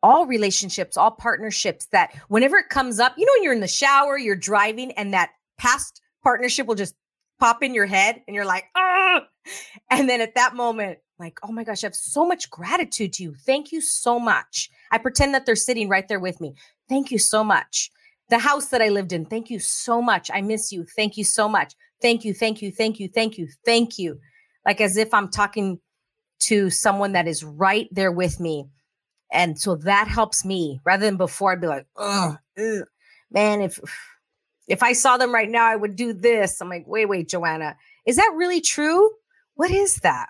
all 0.03 0.25
relationships, 0.25 0.97
all 0.97 1.12
partnerships 1.12 1.88
that 1.88 2.13
whenever 2.27 2.58
it 2.58 2.69
comes 2.69 2.99
up, 2.99 3.13
you 3.17 3.25
know, 3.25 3.31
when 3.36 3.43
you're 3.43 3.53
in 3.53 3.62
the 3.62 3.67
shower, 3.67 4.17
you're 4.17 4.36
driving, 4.36 4.91
and 4.93 5.13
that 5.13 5.31
past 5.58 6.01
partnership 6.23 6.67
will 6.67 6.75
just 6.75 6.95
pop 7.39 7.63
in 7.63 7.73
your 7.73 7.86
head, 7.86 8.21
and 8.27 8.36
you're 8.36 8.45
like, 8.45 8.65
ah. 8.75 9.21
And 9.89 10.10
then 10.10 10.21
at 10.21 10.36
that 10.36 10.55
moment, 10.55 10.99
like, 11.17 11.39
oh 11.43 11.51
my 11.51 11.63
gosh, 11.63 11.84
I 11.84 11.88
have 11.88 11.95
so 11.95 12.25
much 12.25 12.49
gratitude 12.49 13.13
to 13.13 13.23
you. 13.23 13.36
Thank 13.45 13.71
you 13.71 13.79
so 13.79 14.19
much. 14.19 14.69
I 14.91 14.97
pretend 14.97 15.34
that 15.34 15.45
they're 15.45 15.55
sitting 15.55 15.88
right 15.88 16.08
there 16.08 16.19
with 16.19 16.41
me. 16.41 16.55
Thank 16.88 17.12
you 17.12 17.19
so 17.19 17.43
much. 17.43 17.91
The 18.30 18.39
house 18.39 18.67
that 18.67 18.82
I 18.82 18.89
lived 18.89 19.13
in, 19.13 19.26
thank 19.26 19.50
you 19.50 19.60
so 19.60 20.02
much. 20.02 20.32
I 20.34 20.41
miss 20.41 20.71
you. 20.71 20.86
Thank 20.95 21.17
you 21.17 21.24
so 21.24 21.48
much. 21.48 21.74
Thank 22.02 22.26
you, 22.26 22.34
thank 22.34 22.62
you, 22.62 22.71
thank 22.71 23.00
you, 23.00 23.08
thank 23.08 23.38
you, 23.38 23.48
thank 23.65 23.98
you. 23.98 24.19
Like 24.65 24.82
as 24.82 24.98
if 24.98 25.13
I'm 25.13 25.30
talking 25.30 25.80
to 26.41 26.69
someone 26.69 27.13
that 27.13 27.28
is 27.28 27.43
right 27.43 27.88
there 27.91 28.12
with 28.12 28.39
me. 28.39 28.65
And 29.32 29.60
so 29.60 29.76
that 29.76 30.08
helps 30.08 30.45
me 30.45 30.80
rather 30.86 31.06
than 31.06 31.17
before 31.17 31.54
I'd 31.54 31.62
be 31.62 31.67
like, 31.67 31.88
oh, 31.95 32.38
man, 33.32 33.62
if 33.62 33.80
if 34.67 34.82
I 34.82 34.93
saw 34.93 35.17
them 35.17 35.34
right 35.34 35.50
now, 35.50 35.65
I 35.65 35.76
would 35.76 35.95
do 35.95 36.13
this. 36.13 36.60
I'm 36.60 36.69
like, 36.69 36.86
wait, 36.88 37.08
wait, 37.08 37.30
Joanna, 37.30 37.76
is 38.06 38.15
that 38.15 38.34
really 38.36 38.62
true? 38.62 39.12
What 39.56 39.71
is 39.71 39.98
that? 39.98 40.30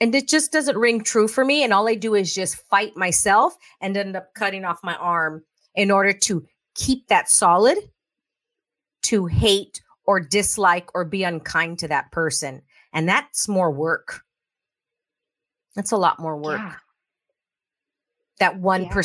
And 0.00 0.14
it 0.14 0.28
just 0.28 0.52
doesn't 0.52 0.76
ring 0.76 1.02
true 1.02 1.28
for 1.28 1.44
me. 1.44 1.62
And 1.62 1.72
all 1.72 1.88
I 1.88 1.94
do 1.94 2.14
is 2.14 2.34
just 2.34 2.56
fight 2.68 2.96
myself 2.96 3.56
and 3.80 3.96
end 3.96 4.16
up 4.16 4.34
cutting 4.34 4.64
off 4.64 4.80
my 4.82 4.96
arm 4.96 5.44
in 5.74 5.90
order 5.90 6.12
to 6.12 6.46
keep 6.74 7.08
that 7.08 7.28
solid 7.28 7.78
to 9.02 9.26
hate 9.26 9.82
or 10.04 10.20
dislike 10.20 10.88
or 10.94 11.04
be 11.04 11.24
unkind 11.24 11.78
to 11.80 11.88
that 11.88 12.10
person. 12.12 12.62
And 12.92 13.08
that's 13.08 13.48
more 13.48 13.70
work. 13.70 14.22
That's 15.74 15.92
a 15.92 15.96
lot 15.96 16.18
more 16.18 16.36
work. 16.36 16.58
Yeah. 16.58 16.74
That 18.40 18.60
1% 18.60 18.90
yeah. 18.92 19.02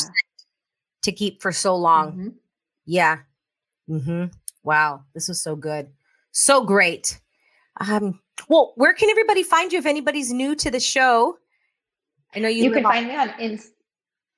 to 1.03 1.11
keep 1.11 1.41
for 1.41 1.51
so 1.51 1.75
long. 1.75 2.11
Mm-hmm. 2.11 2.27
Yeah. 2.85 3.17
Mm-hmm. 3.89 4.25
Wow. 4.63 5.03
This 5.13 5.27
was 5.27 5.41
so 5.41 5.55
good. 5.55 5.89
So 6.31 6.63
great. 6.63 7.19
Um, 7.79 8.19
well, 8.49 8.73
where 8.75 8.93
can 8.93 9.09
everybody 9.09 9.43
find 9.43 9.71
you 9.71 9.79
if 9.79 9.85
anybody's 9.85 10.33
new 10.33 10.55
to 10.55 10.71
the 10.71 10.79
show? 10.79 11.37
I 12.35 12.39
know 12.39 12.49
you. 12.49 12.63
You 12.65 12.71
can 12.71 12.85
on- 12.85 12.91
find 12.91 13.07
me 13.07 13.15
on 13.15 13.29
Inst. 13.39 13.71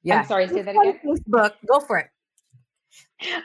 Yeah. 0.03 0.19
I'm 0.19 0.27
sorry. 0.27 0.47
Say 0.47 0.61
that 0.61 0.75
again. 0.75 0.99
Facebook. 1.03 1.53
Go 1.67 1.79
for 1.79 1.97
it. 1.97 2.07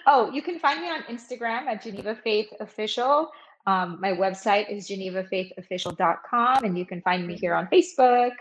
Oh, 0.07 0.31
you 0.31 0.43
can 0.43 0.59
find 0.59 0.81
me 0.81 0.89
on 0.89 1.03
Instagram 1.05 1.67
at 1.67 1.83
Jeanieva 1.83 2.21
Faith 2.23 2.49
Official. 2.61 3.31
Um, 3.67 3.99
my 4.01 4.13
website 4.13 4.71
is 4.71 4.89
jeanievafaithofficial.com, 4.89 6.65
and 6.65 6.79
you 6.79 6.85
can 6.85 7.01
find 7.03 7.27
me 7.27 7.37
here 7.37 7.55
on 7.55 7.67
Facebook. 7.69 8.33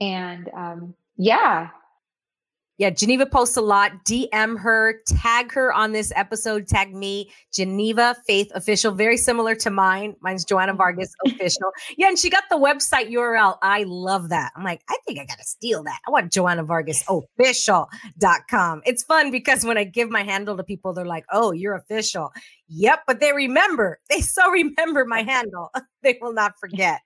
And 0.00 0.48
um, 0.54 0.94
yeah, 1.16 1.68
yeah, 2.80 2.88
Jeanieva 2.88 3.30
posts 3.30 3.58
a 3.58 3.60
lot. 3.60 3.92
DM 4.06 4.58
her, 4.58 5.02
tag 5.06 5.52
her 5.52 5.70
on 5.70 5.92
this 5.92 6.14
episode, 6.16 6.66
tag 6.66 6.94
me, 6.94 7.30
Jeanieva 7.52 8.16
Faith 8.26 8.50
Official, 8.54 8.92
very 8.92 9.18
similar 9.18 9.54
to 9.56 9.70
mine. 9.70 10.16
Mine's 10.22 10.46
Joanna 10.46 10.72
mm-hmm. 10.72 10.78
Vargas 10.78 11.12
Official. 11.26 11.72
Yeah, 11.98 12.08
and 12.08 12.18
she 12.18 12.30
got 12.30 12.44
the 12.48 12.56
website 12.56 13.10
URL. 13.10 13.58
I 13.62 13.84
love 13.86 14.30
that. 14.30 14.52
I'm 14.56 14.64
like, 14.64 14.80
I 14.88 14.96
think 15.06 15.20
I 15.20 15.26
got 15.26 15.36
to 15.36 15.44
steal 15.44 15.82
that. 15.82 15.98
I 16.08 16.10
want 16.10 16.32
Joanna 16.32 16.64
Vargas 16.64 17.04
Official.com. 17.06 18.80
It's 18.86 19.02
fun 19.02 19.30
because 19.30 19.62
when 19.62 19.76
I 19.76 19.84
give 19.84 20.08
my 20.08 20.22
handle 20.22 20.56
to 20.56 20.64
people, 20.64 20.94
they're 20.94 21.04
like, 21.04 21.26
oh, 21.30 21.52
you're 21.52 21.74
official. 21.74 22.32
Yep, 22.72 23.00
but 23.06 23.20
they 23.20 23.32
remember. 23.32 23.98
They 24.10 24.20
so 24.20 24.50
remember 24.50 25.04
my 25.04 25.22
handle. 25.28 25.70
they 26.02 26.18
will 26.20 26.32
not 26.32 26.54
forget. 26.58 27.00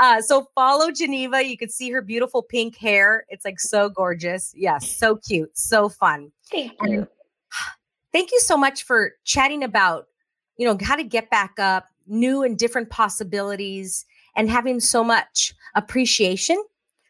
Uh, 0.00 0.22
so 0.22 0.48
follow 0.54 0.90
Jeanieva. 0.90 1.46
You 1.46 1.58
can 1.58 1.68
see 1.68 1.90
her 1.90 2.00
beautiful 2.00 2.42
pink 2.42 2.76
hair. 2.76 3.24
It's 3.28 3.44
like 3.44 3.60
so 3.60 3.88
gorgeous. 3.88 4.54
Yes, 4.56 4.90
so 4.90 5.16
cute, 5.16 5.56
so 5.56 5.88
fun. 5.88 6.32
Thank 6.50 6.72
you. 6.82 7.00
And 7.00 7.06
thank 8.12 8.32
you 8.32 8.40
so 8.40 8.56
much 8.56 8.84
for 8.84 9.12
chatting 9.24 9.62
about, 9.62 10.06
you 10.56 10.66
know, 10.66 10.78
how 10.80 10.96
to 10.96 11.04
get 11.04 11.30
back 11.30 11.58
up, 11.58 11.86
new 12.06 12.42
and 12.42 12.56
different 12.56 12.90
possibilities, 12.90 14.06
and 14.36 14.48
having 14.48 14.80
so 14.80 15.04
much 15.04 15.52
appreciation 15.74 16.62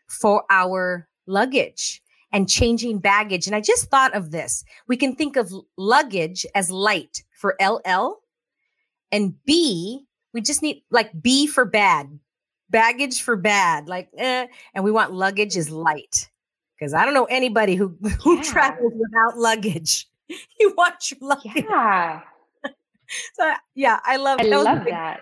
for 0.09 0.45
our 0.51 1.09
luggage 1.27 2.03
and 2.33 2.49
changing 2.49 2.99
baggage. 2.99 3.47
And 3.47 3.55
I 3.55 3.61
just 3.61 3.91
thought 3.91 4.15
of 4.15 4.31
this. 4.31 4.65
We 4.89 4.97
can 4.97 5.15
think 5.15 5.37
of 5.37 5.53
luggage 5.77 6.47
as 6.55 6.71
light 6.71 7.23
for 7.43 7.57
LL 7.61 8.21
and 9.11 9.35
B, 9.45 10.07
we 10.33 10.41
just 10.41 10.63
need 10.63 10.85
like 10.91 11.11
B 11.21 11.49
for 11.49 11.65
bad, 11.65 12.21
baggage 12.71 13.21
for 13.21 13.35
bad, 13.35 13.89
like 13.89 14.09
eh, 14.17 14.47
and 14.75 14.85
we 14.85 14.93
want 14.93 15.13
luggage 15.13 15.57
is 15.57 15.69
light. 15.69 16.31
Because 16.79 16.95
I 16.95 17.05
don't 17.05 17.15
know 17.15 17.25
anybody 17.25 17.75
who 17.75 17.89
who 18.23 18.37
yeah. 18.37 18.43
travels 18.43 18.93
without 18.95 19.37
luggage. 19.37 20.09
you 20.61 20.73
want 20.79 21.11
your 21.11 21.19
luggage. 21.21 21.65
Yeah. 21.69 22.21
so 23.35 23.53
yeah, 23.75 23.99
I 24.05 24.17
love 24.17 24.41
I 24.41 24.49
that 24.49 24.65
love 24.65 24.85
big, 24.85 24.95
that. 24.95 25.21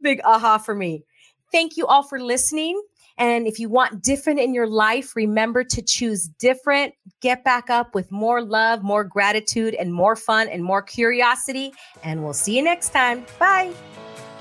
Big 0.00 0.20
aha 0.24 0.58
for 0.58 0.76
me. 0.76 1.02
Thank 1.50 1.76
you 1.76 1.86
all 1.86 2.04
for 2.04 2.20
listening. 2.20 2.80
And 3.18 3.46
if 3.46 3.58
you 3.58 3.68
want 3.68 4.02
different 4.02 4.38
in 4.38 4.54
your 4.54 4.68
life, 4.68 5.16
remember 5.16 5.64
to 5.64 5.82
choose 5.82 6.28
different. 6.28 6.94
Get 7.20 7.44
back 7.44 7.68
up 7.68 7.94
with 7.94 8.10
more 8.12 8.42
love, 8.42 8.82
more 8.82 9.04
gratitude, 9.04 9.74
and 9.74 9.92
more 9.92 10.14
fun 10.14 10.48
and 10.48 10.62
more 10.62 10.82
curiosity. 10.82 11.72
And 12.04 12.22
we'll 12.22 12.32
see 12.32 12.56
you 12.56 12.62
next 12.62 12.90
time. 12.90 13.26
Bye. 13.38 13.72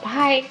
Bye. 0.04 0.46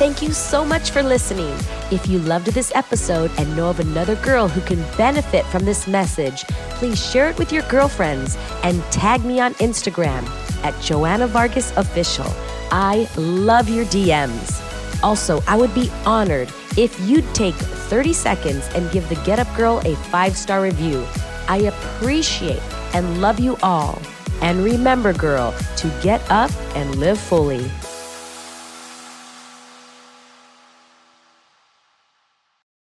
Thank 0.00 0.22
you 0.22 0.32
so 0.32 0.64
much 0.64 0.92
for 0.92 1.02
listening. 1.02 1.54
If 1.90 2.06
you 2.06 2.20
loved 2.20 2.46
this 2.46 2.72
episode 2.74 3.30
and 3.36 3.54
know 3.54 3.68
of 3.68 3.80
another 3.80 4.14
girl 4.16 4.48
who 4.48 4.62
can 4.62 4.80
benefit 4.96 5.44
from 5.46 5.66
this 5.66 5.86
message, 5.86 6.44
please 6.78 7.04
share 7.04 7.28
it 7.28 7.36
with 7.36 7.52
your 7.52 7.64
girlfriends 7.64 8.38
and 8.62 8.82
tag 8.84 9.24
me 9.26 9.40
on 9.40 9.52
Instagram 9.54 10.26
at 10.64 10.80
Joanna 10.80 11.26
Vargas 11.26 11.76
Official. 11.76 12.32
I 12.70 13.08
love 13.16 13.68
your 13.68 13.84
DMs. 13.86 14.60
Also, 15.02 15.42
I 15.46 15.56
would 15.56 15.74
be 15.74 15.90
honored 16.04 16.52
if 16.76 16.98
you'd 17.00 17.34
take 17.34 17.54
30 17.54 18.12
seconds 18.12 18.68
and 18.74 18.90
give 18.92 19.08
the 19.08 19.16
Get 19.16 19.38
Up 19.38 19.54
Girl 19.56 19.80
a 19.84 19.96
five 19.96 20.36
star 20.36 20.62
review. 20.62 21.06
I 21.48 21.58
appreciate 21.58 22.62
and 22.94 23.20
love 23.20 23.40
you 23.40 23.56
all. 23.62 24.00
And 24.42 24.64
remember, 24.64 25.12
girl, 25.12 25.52
to 25.76 25.88
get 26.02 26.22
up 26.30 26.50
and 26.74 26.96
live 26.96 27.18
fully. 27.18 27.70